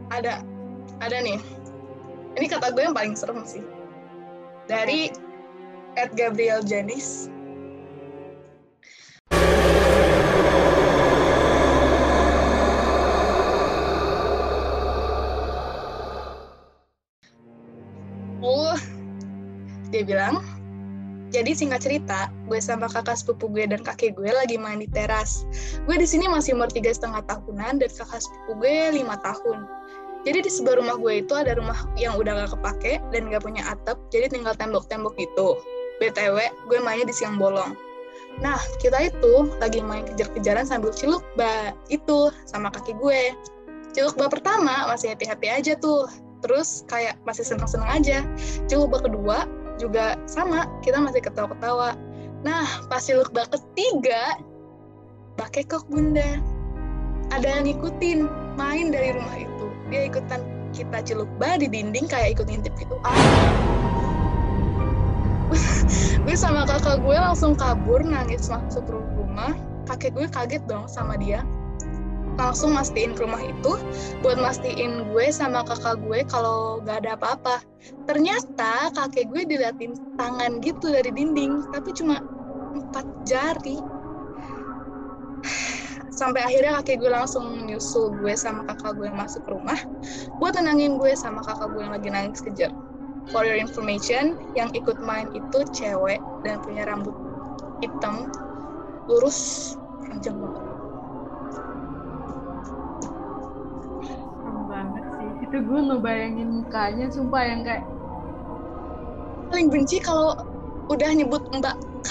Ada, 0.10 0.42
ada 1.06 1.18
nih. 1.22 1.38
Ini 2.34 2.50
kata 2.50 2.74
gue 2.74 2.82
yang 2.82 2.98
paling 2.98 3.14
serem 3.14 3.46
sih. 3.46 3.62
Dari 4.66 5.14
Ed 5.94 6.18
Gabriel 6.18 6.66
Janis. 6.66 7.30
Bilang, 20.10 20.42
jadi 21.30 21.54
singkat 21.54 21.86
cerita, 21.86 22.34
gue 22.50 22.58
sama 22.58 22.90
kakak 22.90 23.22
sepupu 23.22 23.54
gue 23.54 23.70
dan 23.70 23.86
kakek 23.86 24.18
gue 24.18 24.34
lagi 24.34 24.58
main 24.58 24.82
di 24.82 24.90
teras. 24.90 25.46
Gue 25.86 26.02
di 26.02 26.10
sini 26.10 26.26
masih 26.26 26.58
umur 26.58 26.74
tiga 26.74 26.90
setengah 26.90 27.22
tahunan 27.30 27.78
dan 27.78 27.90
kakak 27.94 28.22
sepupu 28.26 28.66
gue 28.66 28.98
lima 28.98 29.14
tahun. 29.22 29.70
Jadi 30.26 30.44
di 30.44 30.52
sebelah 30.52 30.82
rumah 30.82 30.98
gue 31.00 31.22
itu 31.24 31.32
ada 31.38 31.56
rumah 31.56 31.78
yang 31.96 32.18
udah 32.20 32.44
gak 32.44 32.52
kepake 32.58 32.94
dan 33.14 33.32
gak 33.32 33.46
punya 33.46 33.64
atap, 33.70 33.96
jadi 34.12 34.28
tinggal 34.28 34.58
tembok-tembok 34.58 35.16
gitu. 35.16 35.56
BTW, 36.02 36.38
gue 36.68 36.80
mainnya 36.82 37.08
di 37.08 37.16
siang 37.16 37.38
bolong. 37.38 37.78
Nah, 38.42 38.60
kita 38.82 39.12
itu 39.12 39.52
lagi 39.60 39.84
main 39.84 40.08
kejar-kejaran 40.10 40.66
sambil 40.68 40.96
ciluk 40.96 41.24
ba 41.38 41.76
itu 41.92 42.32
sama 42.48 42.72
kaki 42.74 42.96
gue. 42.98 43.36
Ciluk 43.94 44.16
ba 44.18 44.32
pertama 44.32 44.88
masih 44.90 45.14
hati-hati 45.14 45.48
aja 45.52 45.74
tuh. 45.78 46.08
Terus 46.40 46.88
kayak 46.88 47.20
masih 47.28 47.44
seneng-seneng 47.44 47.90
aja. 47.92 48.24
Ciluk 48.72 48.96
ba 48.96 49.00
kedua 49.04 49.38
juga 49.80 50.20
sama, 50.28 50.68
kita 50.84 51.00
masih 51.00 51.24
ketawa-ketawa. 51.24 51.96
Nah, 52.44 52.68
pas 52.92 53.00
ciluk 53.00 53.32
ba 53.32 53.48
ketiga, 53.48 54.38
pakai 55.40 55.64
kok 55.66 55.88
bunda. 55.88 56.38
Ada 57.32 57.60
yang 57.60 57.64
ngikutin, 57.72 58.28
main 58.60 58.92
dari 58.92 59.16
rumah 59.16 59.36
itu. 59.40 59.66
Dia 59.88 60.12
ikutan 60.12 60.44
kita 60.76 61.02
ciluk 61.02 61.32
ba 61.40 61.58
di 61.58 61.72
dinding 61.72 62.06
kayak 62.06 62.38
ikut 62.38 62.46
ngintip 62.46 62.76
gitu. 62.78 62.96
Ah, 63.02 63.16
gue 66.24 66.36
sama 66.38 66.66
kakak 66.70 67.02
gue 67.02 67.18
langsung 67.18 67.58
kabur 67.58 68.06
nangis 68.06 68.46
masuk 68.50 68.86
rumah 68.90 69.58
kakek 69.90 70.14
gue 70.14 70.28
kaget 70.30 70.64
dong 70.70 70.86
sama 70.86 71.18
dia 71.18 71.42
langsung 72.40 72.72
mastiin 72.72 73.12
ke 73.12 73.28
rumah 73.28 73.44
itu 73.44 73.76
buat 74.24 74.40
mastiin 74.40 75.12
gue 75.12 75.26
sama 75.36 75.68
kakak 75.68 76.00
gue 76.08 76.24
kalau 76.32 76.80
gak 76.88 77.04
ada 77.04 77.20
apa-apa. 77.20 77.60
Ternyata 78.08 78.96
kakek 78.96 79.28
gue 79.36 79.44
diliatin 79.44 80.00
tangan 80.16 80.64
gitu 80.64 80.88
dari 80.88 81.12
dinding 81.12 81.68
tapi 81.76 81.92
cuma 81.92 82.24
empat 82.72 83.06
jari. 83.28 83.84
Sampai 86.16 86.44
akhirnya 86.44 86.80
kakek 86.80 87.04
gue 87.04 87.12
langsung 87.12 87.68
nyusul 87.68 88.16
gue 88.24 88.34
sama 88.40 88.64
kakak 88.72 88.96
gue 88.96 89.12
masuk 89.12 89.44
rumah 89.48 89.78
buat 90.40 90.56
tenangin 90.56 90.96
gue 90.96 91.12
sama 91.20 91.44
kakak 91.44 91.76
gue 91.76 91.84
yang 91.84 91.94
lagi 91.94 92.10
nangis 92.10 92.40
kejar. 92.40 92.72
For 93.30 93.46
your 93.46 93.62
information, 93.62 94.42
yang 94.58 94.74
ikut 94.74 94.98
main 95.06 95.30
itu 95.38 95.60
cewek 95.70 96.18
dan 96.42 96.58
punya 96.66 96.90
rambut 96.90 97.14
hitam, 97.78 98.26
lurus, 99.06 99.78
panjang. 100.02 100.34
Itu 105.50 105.58
gue 105.66 105.80
ngebayangin 105.82 106.50
mukanya 106.62 107.06
sumpah 107.10 107.42
yang 107.42 107.62
kayak 107.66 107.84
Paling 109.50 109.68
benci 109.74 109.98
kalau 109.98 110.38
udah 110.94 111.10
nyebut 111.10 111.42
Mbak 111.50 111.74
K, 112.06 112.10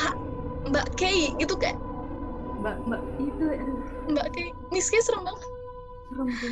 Mbak 0.75 0.87
Kay 0.99 1.31
gitu 1.39 1.55
kayak 1.55 1.79
mbak 2.59 2.75
mbak 2.91 3.03
itu 3.23 3.45
Mbak 4.11 4.27
Kay. 4.35 4.49
Miss 4.75 4.91
Kay 4.91 4.99
serem 5.07 5.23
banget. 5.23 5.47
serem 6.11 6.31
sih 6.43 6.51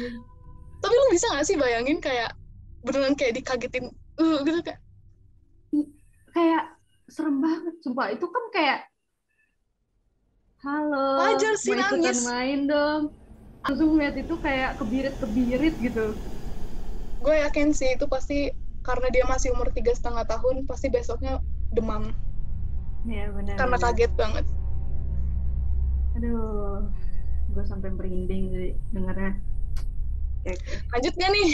Tapi 0.79 0.95
lu 0.95 1.07
bisa 1.11 1.27
gak 1.35 1.47
sih 1.51 1.59
bayangin 1.59 1.99
kayak 1.99 2.31
beneran 2.87 3.19
kayak 3.19 3.35
dikagetin 3.35 3.91
uh, 4.23 4.39
gitu 4.47 4.63
kayak 4.63 4.79
kayak 6.31 6.65
serem 7.11 7.43
banget 7.43 7.75
sumpah 7.83 8.15
itu 8.15 8.27
kan 8.31 8.45
kayak 8.55 8.79
halo 10.63 11.19
Wajar 11.19 11.55
sih 11.59 11.75
mau 11.75 11.83
ikutan 11.83 11.99
nangis. 11.99 12.21
main 12.23 12.59
dong 12.71 13.03
langsung 13.67 13.99
lihat 13.99 14.15
itu 14.15 14.35
kayak 14.39 14.79
kebirit 14.79 15.15
kebirit 15.19 15.75
gitu 15.83 16.23
gue 17.23 17.35
yakin 17.47 17.73
sih 17.73 17.97
itu 17.97 18.07
pasti 18.09 18.53
karena 18.85 19.09
dia 19.11 19.25
masih 19.27 19.51
umur 19.57 19.73
tiga 19.75 19.93
setengah 19.93 20.25
tahun 20.29 20.65
pasti 20.69 20.93
besoknya 20.93 21.43
demam. 21.75 22.15
Ya 23.07 23.31
benar 23.31 23.55
karena 23.59 23.77
benar. 23.79 23.93
kaget 23.93 24.13
banget. 24.15 24.45
Aduh 26.19 26.87
gue 27.55 27.65
sampai 27.65 27.91
merinding 27.95 28.75
dengernya. 28.93 29.39
Oke, 30.43 30.55
oke. 30.55 30.75
lanjut 30.95 31.13
gak 31.19 31.31
nih? 31.33 31.49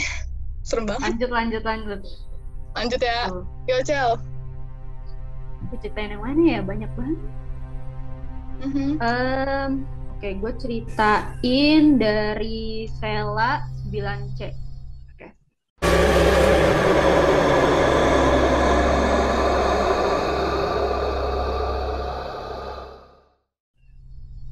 Serem 0.62 0.84
banget. 0.84 1.08
Lanjut 1.16 1.30
lanjut 1.30 1.62
lanjut. 1.64 2.00
Lanjut 2.72 3.00
ya. 3.00 3.20
Tuh. 3.28 3.44
yo 3.68 3.78
cel. 3.84 4.10
Ceritain 5.80 6.12
yang 6.12 6.22
mana 6.22 6.42
ya? 6.42 6.60
Banyak 6.60 6.90
banget. 6.98 7.20
Mhm. 8.62 9.02
Em, 9.02 9.70
oke 10.22 10.38
gue 10.38 10.52
ceritain 10.54 11.98
dari 11.98 12.86
Sela 13.02 13.66
9C 13.90 14.54
oke 15.10 15.28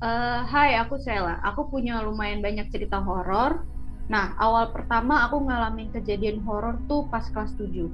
Eh, 0.01 0.41
hai, 0.49 0.81
aku 0.81 0.97
Sela. 0.97 1.37
Aku 1.45 1.69
punya 1.69 2.01
lumayan 2.01 2.41
banyak 2.41 2.73
cerita 2.73 3.05
horor. 3.05 3.69
Nah, 4.09 4.33
awal 4.41 4.73
pertama 4.73 5.29
aku 5.29 5.45
ngalamin 5.45 5.93
kejadian 5.93 6.41
horor 6.41 6.81
tuh 6.89 7.05
pas 7.13 7.29
kelas 7.29 7.53
7. 7.61 7.85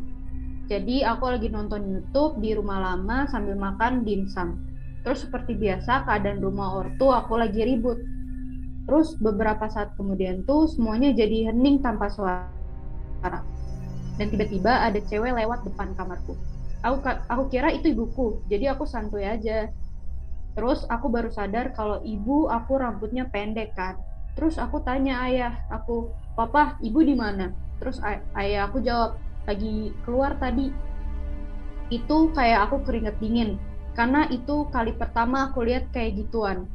Jadi 0.71 1.03
aku 1.03 1.27
lagi 1.27 1.51
nonton 1.51 1.83
YouTube 1.83 2.39
di 2.39 2.55
rumah 2.55 2.79
lama 2.79 3.27
sambil 3.27 3.59
makan 3.59 4.07
dimsum. 4.07 4.55
Terus 5.03 5.27
seperti 5.27 5.59
biasa 5.59 6.07
keadaan 6.07 6.39
rumah 6.39 6.79
ortu 6.79 7.11
aku 7.11 7.43
lagi 7.43 7.67
ribut. 7.67 7.99
Terus 8.87 9.19
beberapa 9.19 9.67
saat 9.67 9.99
kemudian 9.99 10.47
tuh 10.47 10.71
semuanya 10.71 11.11
jadi 11.11 11.51
hening 11.51 11.83
tanpa 11.83 12.07
suara. 12.07 13.43
Dan 14.15 14.27
tiba-tiba 14.31 14.87
ada 14.87 15.03
cewek 15.11 15.35
lewat 15.35 15.67
depan 15.67 15.91
kamarku. 15.99 16.39
Aku 16.87 17.03
aku 17.03 17.43
kira 17.51 17.75
itu 17.75 17.91
ibuku, 17.91 18.47
jadi 18.47 18.79
aku 18.79 18.87
santuy 18.87 19.27
aja. 19.27 19.75
Terus 20.57 20.89
aku 20.89 21.13
baru 21.13 21.29
sadar 21.29 21.77
kalau 21.77 22.01
ibu 22.01 22.49
aku 22.49 22.81
rambutnya 22.81 23.29
pendek 23.29 23.77
kan. 23.77 24.01
Terus 24.33 24.57
aku 24.57 24.81
tanya 24.81 25.21
ayah, 25.29 25.61
aku, 25.69 26.17
"Papa, 26.33 26.81
ibu 26.81 27.05
di 27.05 27.13
mana?" 27.13 27.53
Terus 27.77 28.01
ay- 28.01 28.25
ayah 28.41 28.73
aku 28.73 28.81
jawab, 28.81 29.21
"Lagi 29.45 29.93
keluar 30.09 30.41
tadi." 30.41 30.73
Itu 31.93 32.33
kayak 32.33 32.73
aku 32.73 32.89
keringet 32.89 33.21
dingin 33.21 33.61
karena 33.97 34.29
itu 34.29 34.69
kali 34.69 34.93
pertama 34.93 35.49
aku 35.49 35.65
lihat 35.65 35.89
kayak 35.93 36.21
gituan. 36.25 36.69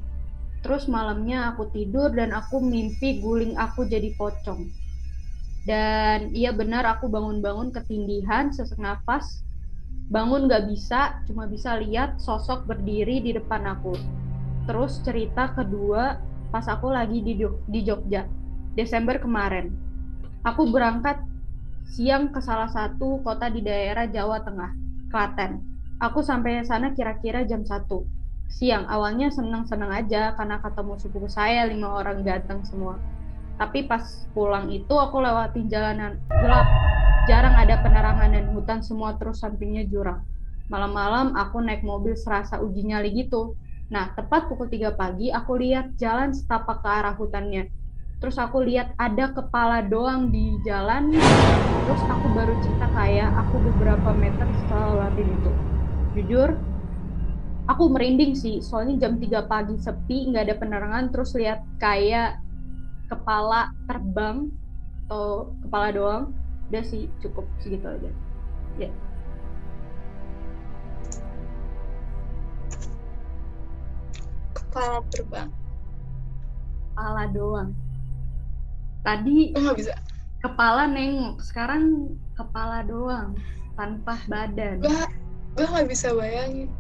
Terus 0.61 0.85
malamnya 0.85 1.53
aku 1.53 1.69
tidur 1.73 2.13
dan 2.13 2.33
aku 2.33 2.61
mimpi 2.61 3.21
guling 3.21 3.57
aku 3.57 3.85
jadi 3.85 4.13
pocong. 4.17 4.69
Dan 5.61 6.33
iya 6.33 6.49
benar 6.49 6.85
aku 6.85 7.09
bangun-bangun 7.09 7.69
ketindihan 7.69 8.49
sesak 8.49 8.81
nafas. 8.81 9.45
Bangun 10.11 10.51
gak 10.51 10.67
bisa, 10.67 11.23
cuma 11.23 11.47
bisa 11.47 11.79
lihat 11.79 12.19
sosok 12.19 12.67
berdiri 12.67 13.23
di 13.23 13.31
depan 13.31 13.63
aku. 13.63 13.95
Terus 14.67 14.99
cerita 15.01 15.55
kedua 15.55 16.19
pas 16.51 16.67
aku 16.67 16.91
lagi 16.91 17.23
di, 17.23 17.39
di 17.43 17.79
Jogja, 17.81 18.27
Desember 18.75 19.15
kemarin. 19.17 19.71
Aku 20.43 20.67
berangkat 20.67 21.21
siang 21.87 22.35
ke 22.35 22.43
salah 22.43 22.67
satu 22.67 23.23
kota 23.23 23.47
di 23.47 23.63
daerah 23.63 24.07
Jawa 24.07 24.43
Tengah, 24.43 24.71
Klaten. 25.07 25.63
Aku 26.03 26.19
sampai 26.19 26.65
sana 26.67 26.91
kira-kira 26.91 27.47
jam 27.47 27.63
1 27.63 27.87
siang. 28.51 28.83
Awalnya 28.91 29.31
seneng-seneng 29.31 29.89
aja 29.89 30.35
karena 30.35 30.59
ketemu 30.59 30.93
sepupu 30.99 31.27
saya 31.31 31.65
lima 31.65 31.87
orang 31.87 32.21
ganteng 32.21 32.61
semua. 32.67 32.99
Tapi 33.61 33.85
pas 33.85 34.01
pulang 34.33 34.73
itu 34.73 34.89
aku 34.89 35.21
lewatin 35.21 35.69
jalanan 35.69 36.17
gelap. 36.33 36.65
Jarang 37.29 37.53
ada 37.53 37.77
penerangan 37.85 38.33
dan 38.33 38.49
hutan 38.57 38.81
semua 38.81 39.13
terus 39.21 39.37
sampingnya 39.37 39.85
jurang. 39.85 40.25
Malam-malam 40.73 41.37
aku 41.37 41.61
naik 41.61 41.85
mobil 41.85 42.17
serasa 42.17 42.57
uji 42.57 42.89
nyali 42.89 43.13
gitu. 43.13 43.53
Nah, 43.93 44.17
tepat 44.17 44.49
pukul 44.49 44.65
3 44.65 44.97
pagi 44.97 45.29
aku 45.29 45.61
lihat 45.61 45.93
jalan 46.01 46.33
setapak 46.33 46.81
ke 46.81 46.89
arah 46.89 47.13
hutannya. 47.13 47.69
Terus 48.17 48.41
aku 48.41 48.65
lihat 48.65 48.97
ada 48.97 49.29
kepala 49.29 49.85
doang 49.85 50.33
di 50.33 50.57
jalan. 50.65 51.13
Terus 51.85 52.01
aku 52.09 52.33
baru 52.33 52.57
cerita 52.65 52.89
kayak 52.97 53.29
aku 53.45 53.61
beberapa 53.61 54.09
meter 54.17 54.49
setelah 54.65 54.97
lewatin 54.97 55.27
itu. 55.37 55.51
Jujur, 56.17 56.49
aku 57.69 57.83
merinding 57.93 58.33
sih. 58.33 58.57
Soalnya 58.57 59.05
jam 59.05 59.21
3 59.21 59.45
pagi 59.45 59.77
sepi, 59.77 60.33
nggak 60.33 60.49
ada 60.49 60.55
penerangan. 60.57 61.13
Terus 61.13 61.37
lihat 61.37 61.61
kayak 61.77 62.41
kepala 63.11 63.75
terbang 63.91 64.47
atau 65.05 65.51
kepala 65.67 65.87
doang 65.91 66.23
udah 66.71 66.83
sih 66.87 67.11
cukup 67.19 67.43
segitu 67.59 67.83
aja. 67.83 68.11
Ya. 68.79 68.87
Kepala 74.55 75.03
terbang. 75.11 75.51
Kepala 76.95 77.23
doang. 77.35 77.69
Tadi 79.03 79.51
oh, 79.51 79.59
nggak 79.59 79.77
bisa? 79.83 79.93
kepala 80.41 80.87
nengok 80.89 81.43
sekarang 81.43 82.15
kepala 82.39 82.87
doang 82.87 83.35
tanpa 83.75 84.15
badan. 84.31 84.79
Gue 84.79 85.03
gue 85.59 85.67
nggak 85.67 85.91
bisa 85.91 86.15
bayangin. 86.15 86.71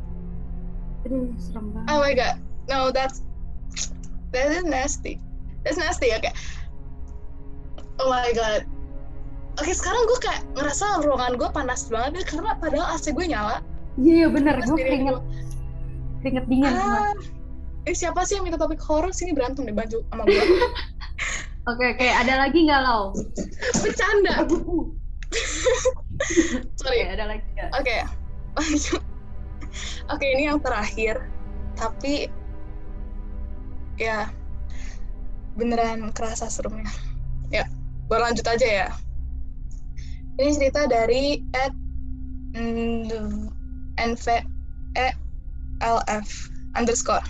Aduh 1.03 1.35
serem 1.35 1.75
banget. 1.75 1.91
Oh 1.91 1.99
my 1.99 2.13
god. 2.15 2.39
No 2.71 2.95
that's 2.95 3.27
that 4.31 4.55
is 4.55 4.63
nasty 4.63 5.19
that's 5.63 5.77
nasty 5.77 6.11
oke 6.11 6.23
okay. 6.23 6.33
oh 8.01 8.09
my 8.09 8.33
god. 8.33 8.65
Oke 9.59 9.67
okay, 9.67 9.75
sekarang 9.75 10.07
gue 10.07 10.19
kayak 10.23 10.41
ngerasa 10.55 11.03
ruangan 11.03 11.35
gue 11.35 11.49
panas 11.51 11.91
banget 11.91 12.23
deh 12.23 12.23
karena 12.23 12.55
padahal 12.55 12.95
AC 12.95 13.11
gue 13.11 13.27
nyala. 13.27 13.59
Iya 13.99 14.25
yeah, 14.25 14.27
bener. 14.31 14.55
Gue 14.63 14.79
keringet. 14.79 15.19
keringet 16.23 16.45
dingin 16.47 16.71
ah, 16.71 17.11
eh 17.89 17.95
siapa 17.97 18.23
sih 18.23 18.39
yang 18.39 18.47
minta 18.47 18.55
topik 18.55 18.79
horor? 18.79 19.11
Sini 19.11 19.35
berantem 19.35 19.67
deh 19.67 19.75
baju 19.75 20.07
sama 20.07 20.23
gue 20.23 20.39
oke 21.69 21.83
oke. 21.83 22.07
Ada 22.07 22.47
lagi 22.47 22.63
nggak 22.63 22.79
lo 22.79 23.11
bercanda. 23.83 24.35
Sorry. 26.79 27.03
Okay, 27.03 27.11
ada 27.11 27.27
lagi 27.27 27.43
oke. 27.75 27.83
Okay. 27.83 27.99
Oke, 30.11 30.27
ini 30.27 30.51
yang 30.51 30.59
terakhir. 30.59 31.23
Tapi 31.79 32.27
ya 33.95 34.27
beneran 35.55 36.11
kerasa 36.15 36.47
seremnya. 36.47 36.87
Ya, 37.51 37.67
gue 38.07 38.17
lanjut 38.17 38.47
aja 38.47 38.67
ya. 38.67 38.89
Ini 40.39 40.51
cerita 40.55 40.87
dari 40.87 41.43
at 41.53 41.75
NVELF 43.99 44.47
underscore. 46.75 47.23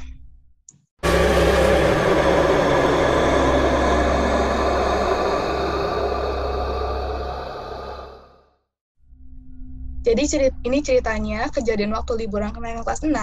Jadi 10.02 10.26
cerit 10.26 10.58
ini 10.66 10.82
ceritanya 10.82 11.46
kejadian 11.54 11.94
waktu 11.94 12.26
liburan 12.26 12.50
kemarin 12.50 12.82
kelas 12.82 13.06
6. 13.06 13.14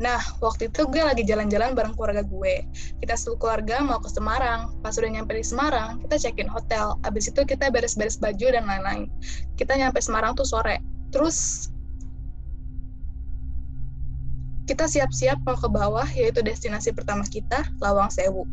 Nah, 0.00 0.18
waktu 0.40 0.72
itu 0.72 0.88
gue 0.88 1.02
lagi 1.04 1.22
jalan-jalan 1.26 1.76
bareng 1.76 1.92
keluarga 1.92 2.24
gue. 2.24 2.64
Kita 3.04 3.14
seluruh 3.14 3.38
keluarga 3.38 3.84
mau 3.84 4.00
ke 4.00 4.08
Semarang. 4.08 4.72
Pas 4.80 4.96
udah 4.96 5.10
nyampe 5.12 5.36
di 5.36 5.44
Semarang, 5.44 6.00
kita 6.06 6.16
check-in 6.28 6.48
hotel. 6.48 6.96
Abis 7.04 7.28
itu 7.28 7.44
kita 7.44 7.68
beres-beres 7.68 8.16
baju 8.16 8.46
dan 8.56 8.64
lain-lain. 8.64 9.12
Kita 9.60 9.76
nyampe 9.76 10.00
Semarang 10.00 10.32
tuh 10.32 10.48
sore. 10.48 10.80
Terus 11.12 11.68
kita 14.62 14.86
siap-siap 14.86 15.42
mau 15.42 15.58
ke 15.58 15.68
bawah, 15.68 16.06
yaitu 16.14 16.40
destinasi 16.40 16.94
pertama 16.94 17.26
kita, 17.26 17.66
Lawang 17.82 18.08
Sewu. 18.08 18.46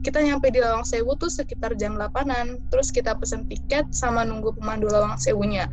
Kita 0.00 0.22
nyampe 0.22 0.48
di 0.48 0.62
Lawang 0.62 0.86
Sewu 0.86 1.18
tuh 1.18 1.28
sekitar 1.28 1.74
jam 1.74 1.98
8-an, 1.98 2.62
terus 2.70 2.94
kita 2.94 3.18
pesen 3.18 3.50
tiket 3.50 3.84
sama 3.90 4.22
nunggu 4.22 4.54
pemandu 4.56 4.86
Lawang 4.86 5.18
Sewunya. 5.18 5.66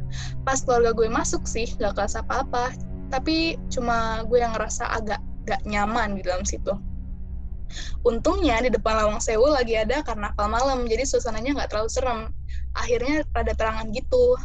Pas 0.43 0.59
keluarga 0.65 0.97
gue 0.97 1.07
masuk 1.07 1.45
sih, 1.45 1.69
gak 1.77 1.93
kelas 1.93 2.17
apa-apa, 2.17 2.73
tapi 3.13 3.61
cuma 3.69 4.25
gue 4.25 4.41
yang 4.41 4.57
ngerasa 4.57 4.89
agak 4.89 5.21
gak 5.45 5.61
nyaman 5.69 6.17
di 6.17 6.25
dalam 6.25 6.41
situ. 6.41 6.73
Untungnya 8.01 8.57
di 8.65 8.73
depan 8.73 9.05
Lawang 9.05 9.21
Sewu 9.21 9.53
lagi 9.53 9.77
ada 9.77 10.01
karnaval 10.01 10.49
malam, 10.49 10.89
jadi 10.89 11.05
suasananya 11.05 11.61
nggak 11.61 11.69
terlalu 11.69 11.89
serem. 11.93 12.19
Akhirnya 12.73 13.21
pada 13.29 13.53
terangan 13.53 13.93
gitu 13.93 14.37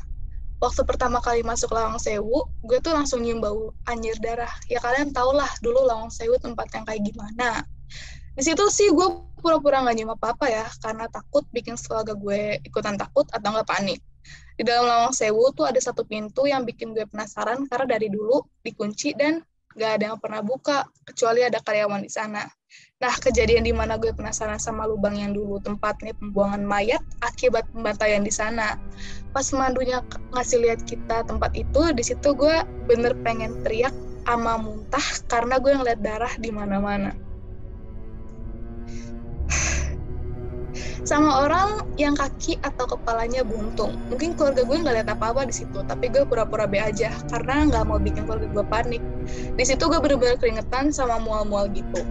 waktu 0.59 0.83
pertama 0.85 1.23
kali 1.23 1.47
masuk 1.47 1.71
Lawang 1.71 1.97
Sewu, 2.03 2.45
gue 2.67 2.79
tuh 2.83 2.93
langsung 2.93 3.25
nyium 3.25 3.41
bau 3.41 3.73
anjir 3.89 4.19
darah. 4.21 4.51
Ya 4.67 4.83
kalian 4.83 5.15
tau 5.15 5.33
lah 5.33 5.49
dulu 5.65 5.87
Lawang 5.87 6.13
Sewu 6.13 6.37
tempat 6.37 6.69
yang 6.75 6.85
kayak 6.85 7.03
gimana. 7.09 7.65
Di 8.39 8.47
situ 8.47 8.71
sih 8.71 8.95
gue 8.95 9.09
pura-pura 9.43 9.83
gak 9.83 9.99
nyium 9.99 10.15
apa-apa 10.15 10.47
ya, 10.47 10.63
karena 10.79 11.11
takut 11.11 11.43
bikin 11.51 11.75
keluarga 11.75 12.15
gue 12.15 12.63
ikutan 12.63 12.95
takut 12.95 13.27
atau 13.35 13.51
nggak 13.51 13.67
panik. 13.67 13.99
Di 14.55 14.63
dalam 14.63 14.87
Lawang 14.87 15.11
Sewu 15.11 15.51
tuh 15.51 15.67
ada 15.67 15.83
satu 15.83 16.07
pintu 16.07 16.47
yang 16.47 16.63
bikin 16.63 16.95
gue 16.95 17.03
penasaran 17.11 17.67
karena 17.67 17.99
dari 17.99 18.07
dulu 18.07 18.47
dikunci 18.63 19.19
dan 19.19 19.43
gak 19.75 19.99
ada 19.99 20.15
yang 20.15 20.19
pernah 20.23 20.39
buka, 20.39 20.87
kecuali 21.03 21.43
ada 21.43 21.59
karyawan 21.59 21.99
di 21.99 22.11
sana. 22.15 22.47
Nah, 23.03 23.15
kejadian 23.19 23.67
di 23.67 23.75
mana 23.75 23.99
gue 23.99 24.15
penasaran 24.15 24.63
sama 24.63 24.87
lubang 24.87 25.19
yang 25.19 25.35
dulu 25.35 25.59
tempatnya 25.59 26.15
pembuangan 26.15 26.63
mayat 26.63 27.03
akibat 27.27 27.67
pembantaian 27.75 28.23
di 28.23 28.31
sana. 28.31 28.79
Pas 29.35 29.51
mandunya 29.51 29.99
ngasih 30.31 30.63
lihat 30.63 30.87
kita 30.87 31.27
tempat 31.27 31.59
itu, 31.59 31.91
di 31.91 32.07
situ 32.07 32.39
gue 32.39 32.63
bener 32.87 33.19
pengen 33.27 33.67
teriak 33.67 33.95
ama 34.31 34.63
muntah 34.63 35.03
karena 35.27 35.59
gue 35.59 35.75
ngeliat 35.75 36.01
darah 36.07 36.35
di 36.39 36.55
mana-mana. 36.55 37.27
Sama 41.03 41.47
orang 41.47 41.87
yang 41.97 42.15
kaki 42.15 42.59
atau 42.67 42.85
kepalanya 42.87 43.43
buntung. 43.47 43.97
Mungkin 44.13 44.35
keluarga 44.39 44.63
gue 44.65 44.77
nggak 44.77 44.95
lihat 45.03 45.09
apa-apa 45.13 45.49
di 45.49 45.55
situ, 45.55 45.83
tapi 45.87 46.11
gue 46.11 46.23
pura-pura 46.25 46.69
be 46.69 46.79
aja 46.81 47.13
karena 47.31 47.69
nggak 47.69 47.85
mau 47.87 47.99
bikin 48.01 48.25
keluarga 48.27 48.49
gue 48.51 48.65
panik. 48.67 49.03
Di 49.55 49.65
situ 49.65 49.87
gue 49.87 49.99
bener-bener 49.99 50.39
keringetan 50.39 50.91
sama 50.91 51.19
mual-mual 51.23 51.69
gitu 51.73 52.03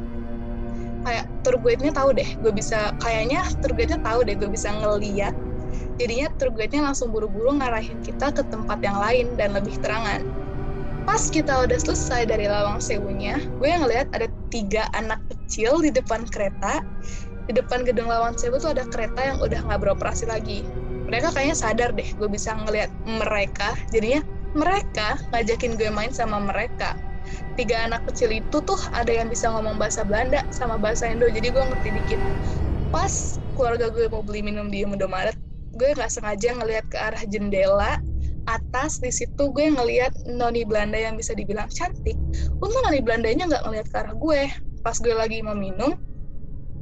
kayak 1.08 1.24
tour 1.48 1.56
guide-nya 1.64 1.96
tahu 1.96 2.12
deh 2.12 2.28
gue 2.44 2.52
bisa 2.52 2.92
kayaknya 3.00 3.40
tour 3.64 3.72
guide-nya 3.72 4.04
tahu 4.04 4.28
deh 4.28 4.36
gue 4.36 4.50
bisa 4.52 4.76
ngeliat 4.76 5.32
jadinya 5.96 6.28
tour 6.36 6.52
guide-nya 6.52 6.92
langsung 6.92 7.16
buru-buru 7.16 7.56
ngarahin 7.56 7.96
kita 8.04 8.36
ke 8.36 8.44
tempat 8.52 8.84
yang 8.84 9.00
lain 9.00 9.32
dan 9.40 9.56
lebih 9.56 9.80
terangan 9.80 10.28
pas 11.08 11.32
kita 11.32 11.64
udah 11.64 11.80
selesai 11.80 12.28
dari 12.28 12.52
lawang 12.52 12.84
sewunya 12.84 13.40
gue 13.64 13.72
ngeliat 13.72 14.12
ada 14.12 14.28
tiga 14.52 14.92
anak 14.92 15.24
kecil 15.32 15.80
di 15.80 15.88
depan 15.88 16.28
kereta 16.28 16.84
di 17.48 17.56
depan 17.56 17.88
gedung 17.88 18.12
lawang 18.12 18.36
sewu 18.36 18.60
tuh 18.60 18.76
ada 18.76 18.84
kereta 18.92 19.24
yang 19.24 19.40
udah 19.40 19.64
nggak 19.64 19.80
beroperasi 19.80 20.28
lagi. 20.28 20.68
Mereka 21.08 21.32
kayaknya 21.32 21.56
sadar 21.56 21.90
deh 21.96 22.08
gue 22.20 22.28
bisa 22.28 22.52
ngeliat 22.52 22.92
mereka. 23.08 23.72
Jadinya 23.96 24.22
mereka 24.52 25.16
ngajakin 25.32 25.80
gue 25.80 25.88
main 25.88 26.12
sama 26.12 26.44
mereka. 26.44 27.00
Tiga 27.56 27.88
anak 27.88 28.04
kecil 28.12 28.44
itu 28.44 28.60
tuh 28.64 28.80
ada 28.92 29.12
yang 29.12 29.32
bisa 29.32 29.48
ngomong 29.52 29.80
bahasa 29.80 30.04
Belanda 30.04 30.44
sama 30.52 30.76
bahasa 30.76 31.08
Indo. 31.08 31.32
Jadi 31.32 31.48
gue 31.48 31.64
ngerti 31.64 31.90
dikit. 31.96 32.20
Pas 32.92 33.40
keluarga 33.56 33.88
gue 33.88 34.12
mau 34.12 34.20
beli 34.20 34.44
minum 34.44 34.68
di 34.68 34.84
Indomaret 34.84 35.36
gue 35.78 35.94
nggak 35.94 36.10
sengaja 36.10 36.58
ngelihat 36.58 36.86
ke 36.92 36.98
arah 37.00 37.24
jendela 37.32 38.04
atas. 38.48 39.00
Di 39.00 39.12
situ 39.16 39.52
gue 39.56 39.72
ngelihat 39.72 40.12
noni 40.28 40.68
Belanda 40.68 41.00
yang 41.00 41.16
bisa 41.16 41.32
dibilang 41.32 41.72
cantik. 41.72 42.20
Untung 42.60 42.84
noni 42.84 43.00
Belandanya 43.00 43.48
nggak 43.48 43.64
ngelihat 43.64 43.88
ke 43.88 43.96
arah 43.96 44.16
gue. 44.16 44.42
Pas 44.84 45.00
gue 45.00 45.16
lagi 45.16 45.40
mau 45.40 45.56
minum 45.56 45.96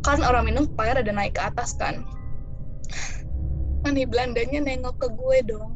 kan 0.06 0.22
orang 0.22 0.46
minum 0.46 0.70
kepala 0.70 1.02
ada 1.02 1.10
naik 1.10 1.34
ke 1.34 1.42
atas 1.42 1.74
kan. 1.82 2.06
Noni 3.82 4.06
Belandanya 4.06 4.62
nengok 4.62 5.02
ke 5.02 5.08
gue 5.10 5.38
dong. 5.50 5.74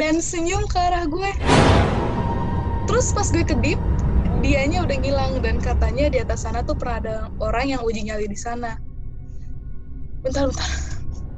Dan 0.00 0.24
senyum 0.24 0.64
ke 0.64 0.80
arah 0.80 1.04
gue. 1.04 1.30
Terus 2.88 3.12
pas 3.12 3.28
gue 3.28 3.44
kedip 3.44 3.76
dianya 4.40 4.88
udah 4.88 4.96
ngilang 4.96 5.44
dan 5.44 5.60
katanya 5.60 6.08
di 6.08 6.18
atas 6.24 6.48
sana 6.48 6.64
tuh 6.64 6.72
pernah 6.72 6.96
ada 6.96 7.16
orang 7.44 7.76
yang 7.76 7.80
uji 7.84 8.08
nyali 8.08 8.24
di 8.24 8.38
sana. 8.40 8.80
Bentar 10.24 10.48
bentar. 10.48 10.70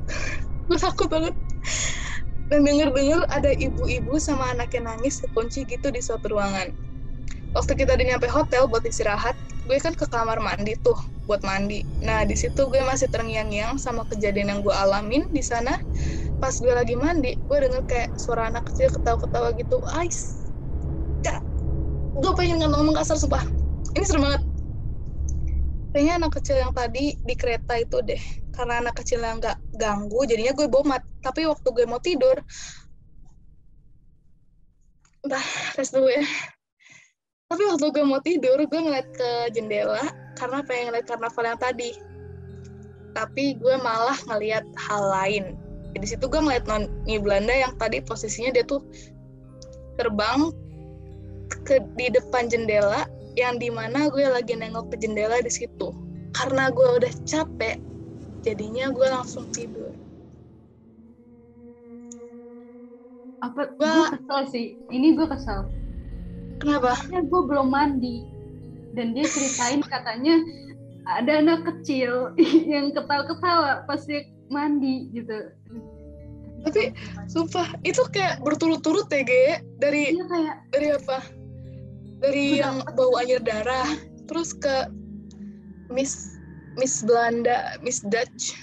Gue 0.71 0.79
takut 0.79 1.11
banget. 1.11 1.35
Dan 2.47 2.63
denger-denger 2.63 3.27
ada 3.27 3.51
ibu-ibu 3.59 4.23
sama 4.23 4.55
anaknya 4.55 4.95
nangis 4.95 5.19
kekunci 5.19 5.67
gitu 5.67 5.91
di 5.91 5.99
suatu 5.99 6.31
ruangan. 6.31 6.71
Waktu 7.59 7.73
kita 7.75 7.99
udah 7.99 8.07
nyampe 8.07 8.29
hotel 8.31 8.71
buat 8.71 8.87
istirahat 8.87 9.35
gue 9.73 9.81
kan 9.81 9.97
ke 9.97 10.05
kamar 10.05 10.37
mandi 10.37 10.77
tuh 10.85 11.01
buat 11.25 11.41
mandi. 11.49 11.81
Nah 12.05 12.29
di 12.29 12.37
situ 12.37 12.69
gue 12.69 12.85
masih 12.85 13.09
terngiang-ngiang 13.09 13.81
sama 13.81 14.05
kejadian 14.05 14.53
yang 14.53 14.61
gue 14.61 14.75
alamin 14.77 15.25
di 15.33 15.41
sana. 15.41 15.81
Pas 16.37 16.53
gue 16.61 16.69
lagi 16.69 16.93
mandi 16.93 17.33
gue 17.41 17.57
denger 17.57 17.81
kayak 17.89 18.13
suara 18.21 18.53
anak 18.53 18.69
kecil 18.69 18.93
ketawa-ketawa 18.93 19.57
gitu. 19.57 19.81
Ais 19.97 20.45
gue 22.13 22.33
pengen 22.37 22.69
ngomong 22.69 22.93
kasar 22.93 23.17
sumpah. 23.17 23.41
Ini 23.97 24.05
serem 24.05 24.29
banget. 24.29 24.45
Kayaknya 25.97 26.13
anak 26.21 26.33
kecil 26.37 26.57
yang 26.61 26.73
tadi 26.77 27.17
di 27.17 27.33
kereta 27.33 27.73
itu 27.81 28.05
deh. 28.05 28.21
Karena 28.53 28.85
anak 28.85 29.01
kecil 29.01 29.25
yang 29.25 29.41
nggak 29.41 29.57
ganggu 29.73 30.21
jadinya 30.29 30.53
gue 30.53 30.69
bomat. 30.69 31.01
Tapi 31.25 31.49
waktu 31.49 31.69
gue 31.73 31.89
mau 31.89 31.97
tidur 31.97 32.45
entah 35.23 35.47
rest 35.79 35.95
dulu 35.95 36.11
ya 36.11 36.21
tapi 37.53 37.69
waktu 37.69 37.87
gue 37.93 38.05
mau 38.09 38.17
tidur 38.25 38.57
gue 38.57 38.81
ngeliat 38.81 39.05
ke 39.13 39.53
jendela 39.53 40.01
karena 40.41 40.65
pengen 40.65 40.89
ngeliat 40.89 41.05
karnaval 41.05 41.45
yang 41.45 41.61
tadi. 41.61 41.93
Tapi 43.13 43.61
gue 43.61 43.77
malah 43.77 44.17
ngeliat 44.25 44.65
hal 44.89 45.03
lain. 45.13 45.45
Di 45.93 46.09
situ 46.09 46.25
gue 46.33 46.41
ngeliat 46.41 46.65
noni 46.65 47.21
Belanda 47.21 47.53
yang 47.53 47.77
tadi 47.77 48.01
posisinya 48.01 48.57
dia 48.57 48.65
tuh 48.65 48.81
terbang 50.01 50.49
ke 51.69 51.77
di 52.01 52.09
depan 52.09 52.49
jendela 52.49 53.05
yang 53.37 53.61
di 53.61 53.69
mana 53.69 54.09
gue 54.09 54.25
lagi 54.25 54.57
nengok 54.57 54.89
ke 54.89 55.05
jendela 55.05 55.37
di 55.45 55.53
situ. 55.53 55.93
Karena 56.33 56.73
gue 56.73 56.89
udah 57.05 57.13
capek 57.29 57.77
jadinya 58.41 58.89
gue 58.89 59.07
langsung 59.13 59.45
tidur. 59.53 59.93
Apa 63.45 63.77
Gua- 63.77 64.09
gue 64.09 64.25
kesel 64.25 64.41
sih. 64.49 64.67
Ini 64.89 65.21
gue 65.21 65.29
kesel 65.29 65.82
Kenapa? 66.61 66.99
Karena 67.07 67.23
gue 67.25 67.43
belum 67.47 67.69
mandi 67.73 68.17
dan 68.93 69.17
dia 69.17 69.25
ceritain 69.25 69.81
katanya 69.81 70.37
ada 71.09 71.43
anak 71.43 71.67
kecil 71.67 72.37
yang 72.73 72.93
ketawa-ketawa 72.95 73.89
pas 73.89 74.05
dia 74.05 74.29
mandi 74.53 75.09
gitu 75.17 75.51
Tapi 76.63 76.95
sumpah 77.27 77.75
itu 77.83 78.07
kayak 78.15 78.39
berturut-turut 78.47 79.11
ya, 79.11 79.27
Ge. 79.27 79.67
Dari 79.83 80.15
dia 80.15 80.27
kayak 80.31 80.57
dari 80.71 80.89
apa? 80.95 81.19
Dari 82.23 82.47
yang 82.63 82.87
bau 82.95 83.19
air 83.19 83.43
darah, 83.43 83.99
terus 84.31 84.55
ke 84.55 84.87
Miss 85.91 86.39
Miss 86.79 87.03
Belanda, 87.03 87.75
Miss 87.83 87.99
Dutch. 88.07 88.55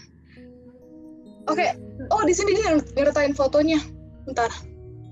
Oke, 1.51 1.75
oh 2.07 2.23
di 2.23 2.31
sini 2.31 2.55
dia 2.55 2.79
nyertain 2.95 3.35
fotonya. 3.35 3.83
Bentar, 4.23 4.47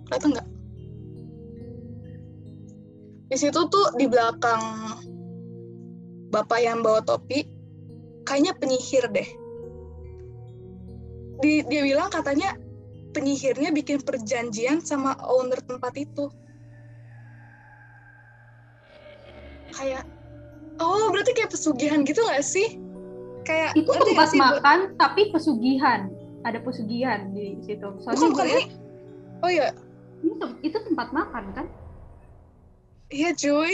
kelihatan 0.08 0.40
nggak? 0.40 0.48
Di 3.28 3.36
situ 3.36 3.60
tuh 3.68 3.88
di 4.00 4.08
belakang 4.08 4.62
bapak 6.32 6.60
yang 6.64 6.80
bawa 6.80 7.04
topi, 7.04 7.44
kayaknya 8.24 8.56
penyihir 8.56 9.04
deh. 9.12 9.30
Di, 11.44 11.62
dia 11.68 11.82
bilang 11.84 12.10
katanya 12.10 12.56
penyihirnya 13.12 13.76
bikin 13.76 14.00
perjanjian 14.02 14.80
sama 14.80 15.16
owner 15.28 15.60
tempat 15.64 15.94
itu. 16.00 16.32
Kayak, 19.76 20.08
oh 20.80 21.12
berarti 21.12 21.36
kayak 21.36 21.52
pesugihan 21.52 22.02
gitu 22.08 22.24
nggak 22.24 22.42
sih? 22.42 22.80
Kayak 23.44 23.76
itu 23.76 23.92
tempat 23.92 24.28
sih, 24.32 24.40
Bu? 24.40 24.60
makan 24.60 24.80
tapi 25.00 25.22
pesugihan 25.32 26.12
ada 26.48 26.60
pesugihan 26.64 27.32
di 27.36 27.60
situ 27.64 27.88
soalnya 28.04 28.28
Bukan, 28.28 28.32
bukan 28.34 28.48
ini. 28.48 28.66
Oh 29.44 29.52
ini 29.52 30.34
tem- 30.42 30.60
itu 30.66 30.78
tempat 30.82 31.08
makan 31.14 31.44
kan 31.54 31.66
iya 33.10 33.32
cuy. 33.32 33.74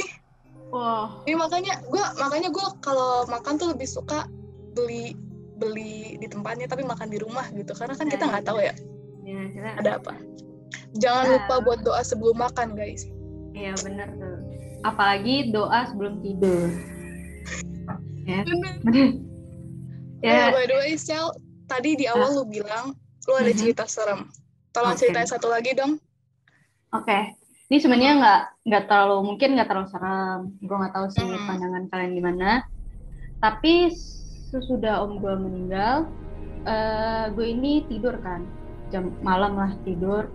wah 0.70 1.22
Ini 1.24 1.36
makanya 1.36 1.74
gue 1.84 2.04
makanya 2.18 2.50
gue 2.50 2.68
kalau 2.80 3.26
makan 3.26 3.54
tuh 3.56 3.70
lebih 3.70 3.86
suka 3.86 4.26
beli 4.74 5.14
beli 5.56 6.18
di 6.18 6.26
tempatnya 6.26 6.66
tapi 6.66 6.82
makan 6.82 7.08
di 7.08 7.18
rumah 7.18 7.46
gitu 7.50 7.72
karena 7.72 7.94
kan 7.94 8.08
kita 8.08 8.24
Nah, 8.24 8.30
nggak 8.32 8.46
tahu 8.46 8.60
ya 8.60 8.74
ya 9.24 9.42
kita- 9.48 9.78
ada 9.78 9.92
apa. 9.98 10.14
Jangan 10.94 11.24
Nah. 11.24 11.32
lupa 11.36 11.56
buat 11.62 11.80
doa 11.82 12.02
sebelum 12.02 12.38
makan 12.38 12.74
guys. 12.74 13.06
iya 13.54 13.70
bener 13.78 14.10
tuh 14.12 14.38
apalagi 14.82 15.50
doa 15.50 15.86
sebelum 15.86 16.18
tidur 16.20 16.74
ya 18.24 18.42
Bener. 18.42 18.74
bener 18.82 19.10
Ya, 20.20 20.48
ya 20.48 20.56
by 20.56 20.64
the 20.64 20.76
way, 20.80 20.96
Sel, 20.96 21.36
tadi 21.68 21.94
di 21.94 22.08
awal 22.08 22.32
lu 22.34 22.48
bilang 22.48 22.96
lu 23.22 23.34
ada 23.36 23.52
Mhm. 23.52 23.60
cerita 23.60 23.84
serem. 23.84 24.32
Tolong 24.72 24.96
Oke. 24.96 25.04
ceritain 25.04 25.28
satu 25.28 25.52
lagi 25.52 25.76
dong. 25.76 26.00
Oke, 26.90 27.36
ini 27.74 27.82
sebenarnya 27.82 28.14
nggak 28.22 28.42
nggak 28.70 28.84
terlalu 28.86 29.34
mungkin 29.34 29.58
nggak 29.58 29.66
terlalu 29.66 29.90
serem. 29.90 30.42
Gue 30.62 30.78
nggak 30.78 30.94
tahu 30.94 31.08
sih 31.10 31.26
Hmm. 31.26 31.42
pandangan 31.50 31.84
kalian 31.90 32.14
gimana. 32.14 32.50
Tapi 33.42 33.90
sesudah 34.54 35.02
om 35.02 35.18
gue 35.18 35.34
meninggal, 35.34 36.06
eh 36.70 37.34
gue 37.34 37.50
ini 37.50 37.82
tidur 37.90 38.22
kan 38.22 38.46
jam 38.94 39.10
malam 39.26 39.58
lah 39.58 39.74
tidur. 39.82 40.30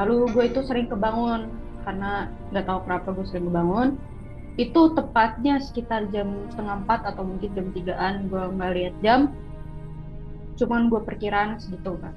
Lalu 0.00 0.32
gue 0.32 0.44
itu 0.56 0.64
sering 0.64 0.88
kebangun 0.88 1.52
karena 1.84 2.32
nggak 2.48 2.64
tahu 2.64 2.80
kenapa 2.88 3.12
gue 3.12 3.26
sering 3.28 3.52
kebangun. 3.52 3.88
Itu 4.56 4.96
tepatnya 4.96 5.60
sekitar 5.60 6.08
jam 6.08 6.48
setengah 6.48 6.80
empat 6.80 7.04
atau 7.04 7.28
mungkin 7.28 7.52
jam 7.52 7.68
tigaan 7.76 8.32
gue 8.32 8.40
nggak 8.56 8.72
lihat 8.72 8.94
jam. 9.04 9.36
Cuman 10.56 10.88
gue 10.88 11.04
perkiraan 11.04 11.60
segitu 11.60 11.92
kan. 12.00 12.16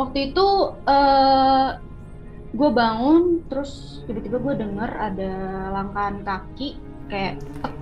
Waktu 0.00 0.32
itu 0.32 0.48
eh 0.88 1.89
gue 2.50 2.70
bangun 2.74 3.46
terus 3.46 4.02
tiba-tiba 4.10 4.42
gue 4.42 4.54
denger 4.58 4.90
ada 4.90 5.32
langkahan 5.70 6.16
kaki 6.26 6.74
kayak 7.06 7.38
tek 7.62 7.72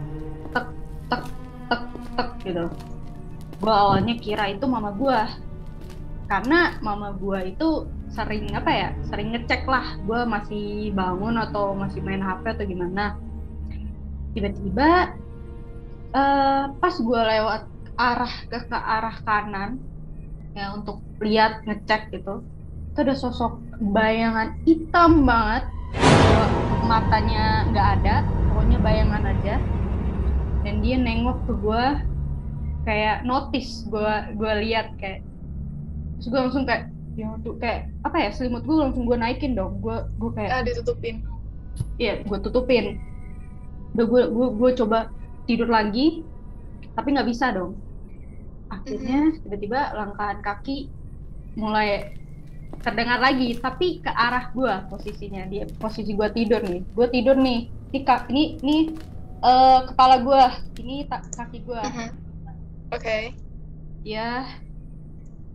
tek 0.53 0.69
tek 1.09 1.25
tek 1.69 1.83
tek 2.17 2.31
gitu. 2.45 2.67
Gue 3.59 3.75
awalnya 3.75 4.15
kira 4.21 4.53
itu 4.53 4.65
mama 4.69 4.93
gue 4.93 5.19
karena 6.29 6.77
mama 6.85 7.17
gue 7.17 7.57
itu 7.57 7.89
sering 8.13 8.53
apa 8.53 8.71
ya 8.73 8.89
sering 9.09 9.33
ngecek 9.33 9.65
lah 9.65 9.97
gue 10.05 10.21
masih 10.29 10.93
bangun 10.93 11.41
atau 11.41 11.73
masih 11.73 12.05
main 12.05 12.21
hp 12.21 12.45
atau 12.45 12.67
gimana. 12.69 13.17
Tiba-tiba 14.37 15.17
eh, 16.13 16.65
pas 16.77 16.95
gue 16.95 17.21
lewat 17.25 17.63
arah 17.99 18.35
ke 18.47 18.59
ke 18.69 18.79
arah 18.79 19.17
kanan 19.27 19.83
ya 20.55 20.71
untuk 20.71 21.03
lihat 21.19 21.67
ngecek 21.67 22.15
gitu 22.15 22.47
itu 22.95 22.99
ada 22.99 23.15
sosok 23.15 23.68
bayangan 23.81 24.59
hitam 24.65 25.23
banget 25.23 25.65
Gua- 25.95 26.53
matanya 26.89 27.45
nggak 27.69 27.89
ada 28.01 28.15
pokoknya 28.51 28.79
bayangan 28.81 29.23
aja 29.29 29.55
dan 30.65 30.75
dia 30.81 30.97
nengok 30.97 31.39
ke 31.47 31.53
gue 31.55 31.85
kayak 32.83 33.23
notice 33.23 33.85
gue 33.87 34.13
gue 34.35 34.53
lihat 34.65 34.97
kayak 34.97 35.21
terus 36.17 36.27
gue 36.29 36.41
langsung 36.41 36.65
kayak 36.65 36.89
ya 37.15 37.35
tuh 37.43 37.55
kayak 37.59 37.91
apa 38.03 38.17
ya 38.19 38.29
selimut 38.31 38.63
gue 38.63 38.75
langsung 38.75 39.05
gue 39.05 39.15
naikin 39.15 39.53
dong 39.53 39.79
gue 39.79 39.97
gue 40.17 40.31
kayak 40.33 40.51
Ah, 40.51 40.63
ditutupin. 40.63 41.23
Iya, 41.95 42.23
gue 42.23 42.39
tutupin. 42.39 42.99
Udah 43.95 44.07
gue 44.07 44.23
gue 44.31 44.49
gue 44.55 44.71
coba 44.77 45.11
tidur 45.45 45.67
lagi, 45.67 46.23
tapi 46.95 47.11
nggak 47.11 47.27
bisa 47.27 47.51
dong. 47.51 47.75
Akhirnya 48.69 49.35
tiba-tiba 49.43 49.95
langkahan 49.95 50.39
kaki 50.39 50.91
mulai 51.55 52.15
terdengar 52.83 53.19
lagi, 53.19 53.59
tapi 53.59 53.99
ke 53.99 54.11
arah 54.11 54.51
gue 54.55 54.75
posisinya. 54.89 55.45
Dia 55.51 55.67
posisi 55.79 56.15
gue 56.15 56.29
tidur 56.31 56.63
nih. 56.63 56.83
Gue 56.95 57.07
tidur 57.11 57.37
nih. 57.39 57.69
Ini 57.93 58.01
ini 58.31 58.43
ini 58.63 58.79
eh, 59.43 59.81
kepala 59.89 60.23
gue, 60.23 60.43
ini 60.83 61.07
tak 61.09 61.27
kaki 61.35 61.59
gue. 61.67 61.83
Mhm. 61.83 62.09
Oke. 62.95 63.19
Ya, 64.07 64.47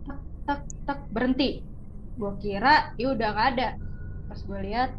tak 0.06 0.20
tak 0.46 0.60
tak 0.84 0.98
berhenti. 1.10 1.64
Gue 2.14 2.32
kira 2.38 2.94
ya 3.00 3.16
udah 3.16 3.28
nggak 3.32 3.48
ada. 3.58 3.68
Pas 4.30 4.40
gue 4.40 4.60
lihat 4.70 4.90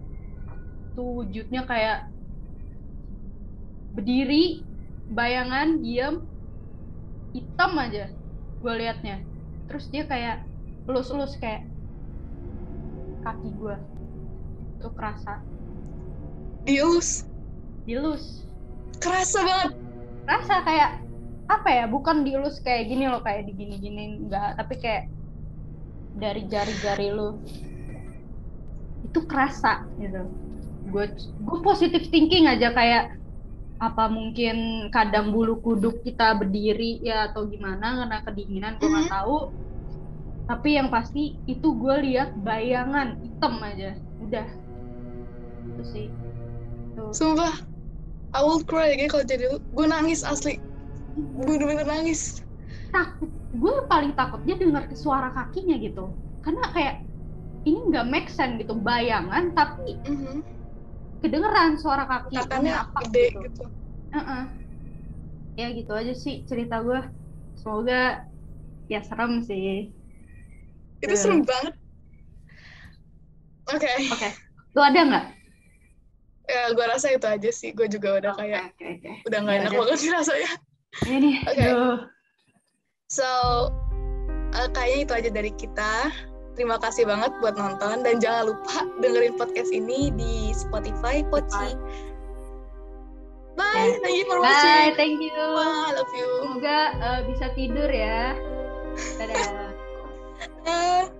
tuh 0.95 1.23
wujudnya 1.23 1.67
kayak 1.67 2.07
berdiri, 3.95 4.63
bayangan, 5.11 5.79
diem, 5.79 6.23
hitam 7.31 7.71
aja 7.79 8.11
gue 8.63 8.73
liatnya. 8.73 9.21
Terus 9.69 9.85
dia 9.91 10.03
kayak 10.07 10.43
elus-elus 10.87 11.35
kayak 11.37 11.67
kaki 13.25 13.49
gue. 13.57 13.75
Tuh 14.77 14.91
kerasa, 14.93 15.41
Dielus. 16.61 17.25
dielus. 17.85 18.45
Kerasa 19.01 19.41
banget. 19.41 19.71
Rasa 20.25 20.55
kayak 20.65 20.91
apa 21.45 21.69
ya? 21.69 21.85
Bukan 21.85 22.25
dielus 22.25 22.57
kayak 22.61 22.85
gini 22.89 23.05
loh, 23.09 23.21
kayak 23.21 23.45
digini-gini 23.49 24.25
enggak, 24.25 24.57
tapi 24.57 24.73
kayak 24.81 25.03
dari 26.15 26.41
jari-jari 26.47 27.07
lu 27.11 27.41
itu 29.05 29.19
kerasa 29.29 29.85
gitu. 29.99 30.33
Gue 30.85 31.05
gue 31.17 31.59
positif 31.65 32.09
thinking 32.09 32.45
aja 32.49 32.73
kayak 32.73 33.09
apa 33.75 34.07
mungkin 34.07 34.87
kadang 34.89 35.35
bulu 35.35 35.59
kuduk 35.59 35.99
kita 36.01 36.31
berdiri 36.39 37.03
ya 37.03 37.27
atau 37.29 37.43
gimana 37.45 38.01
karena 38.01 38.17
kedinginan 38.23 38.79
gue 38.79 38.87
nggak 38.87 39.07
Mhm. 39.11 39.15
tahu 39.19 39.35
tapi 40.45 40.77
yang 40.77 40.89
pasti 40.93 41.41
itu 41.49 41.67
gue 41.81 41.95
lihat 42.05 42.37
bayangan 42.37 43.17
hitam 43.21 43.57
aja 43.65 43.97
udah 44.21 44.47
itu 45.65 45.83
sih 45.93 46.05
tuh 46.95 47.11
Sumpah. 47.11 47.53
I 48.35 48.43
will 48.43 48.61
cry 48.67 48.93
ya 48.93 49.07
kalau 49.07 49.23
jadi 49.23 49.47
lu. 49.47 49.57
Gue 49.71 49.85
nangis 49.87 50.21
asli. 50.21 50.59
Gue 51.15 51.45
bener-bener 51.55 51.87
nangis. 51.87 52.43
takut 52.91 53.27
gue 53.51 53.73
paling 53.91 54.11
takutnya 54.15 54.55
dengar 54.55 54.83
suara 54.95 55.27
kakinya 55.35 55.75
gitu 55.83 56.15
karena 56.39 56.63
kayak 56.71 56.95
ini 57.67 57.79
nggak 57.91 58.05
make 58.07 58.29
sense 58.31 58.55
gitu 58.61 58.71
bayangan 58.79 59.51
tapi 59.51 59.99
Mhm. 60.07 60.39
kedengeran 61.19 61.75
suara 61.75 62.07
kaki 62.07 62.35
Takannya 62.39 62.73
apa 62.75 62.99
gede 63.09 63.23
gitu. 63.35 63.39
gitu. 63.51 63.63
Heeh. 64.15 64.43
ya 65.55 65.67
gitu 65.71 65.91
aja 65.95 66.13
sih 66.15 66.43
cerita 66.49 66.83
gue 66.83 66.99
semoga 67.55 68.23
ya 68.91 68.99
serem 69.07 69.39
sih 69.47 69.91
Itu 70.99 71.11
Hmm. 71.11 71.21
serem 71.21 71.41
banget. 71.41 71.73
Oke. 73.67 73.89
oke 74.09 74.29
lu 74.71 74.81
ada 74.81 75.01
nggak 75.01 75.25
Ya, 76.45 76.69
gue 76.69 76.85
rasa 76.85 77.09
itu 77.09 77.25
aja 77.25 77.49
sih. 77.49 77.73
Gue 77.73 77.89
juga 77.89 78.21
udah 78.21 78.31
Oke, 78.31 78.45
kayak 78.45 78.63
oke 78.69 78.85
oke 78.85 79.11
udah 79.25 79.39
nggak 79.41 79.55
Ya 79.55 79.59
enak 79.59 79.71
udah. 79.71 79.79
banget 79.81 79.97
sih 79.97 80.11
rasanya. 80.11 80.51
ini 81.07 81.31
Oke. 81.41 81.57
aduh. 81.57 81.97
So, 83.07 83.29
eh, 84.53 84.69
kayaknya 84.69 84.99
itu 85.01 85.13
aja 85.15 85.29
dari 85.31 85.51
kita. 85.51 85.93
Terima 86.53 86.77
kasih 86.77 87.03
banget 87.03 87.33
buat 87.35 87.53
nonton 87.53 87.99
dan 87.99 88.21
jangan 88.21 88.47
lupa 88.47 88.77
dengerin 89.01 89.33
podcast 89.35 89.73
ini 89.73 90.13
di 90.13 90.53
Spotify 90.53 91.25
Poci. 91.25 91.73
Bye, 93.55 93.89
Ya. 93.89 93.97
thank 93.99 94.15
you 94.15 94.25
for 94.25 94.37
bye 94.37 94.45
watching. 94.45 94.93
thank 94.93 95.17
you 95.17 95.33
Bye, 95.33 95.65
I 95.89 95.97
love 95.97 96.13
you. 96.13 96.29
semoga 96.43 96.79
eh, 96.93 97.19
bisa 97.25 97.45
tidur 97.57 97.89
ya 97.89 98.37
dadah 99.17 99.64
Eh, 100.65 101.14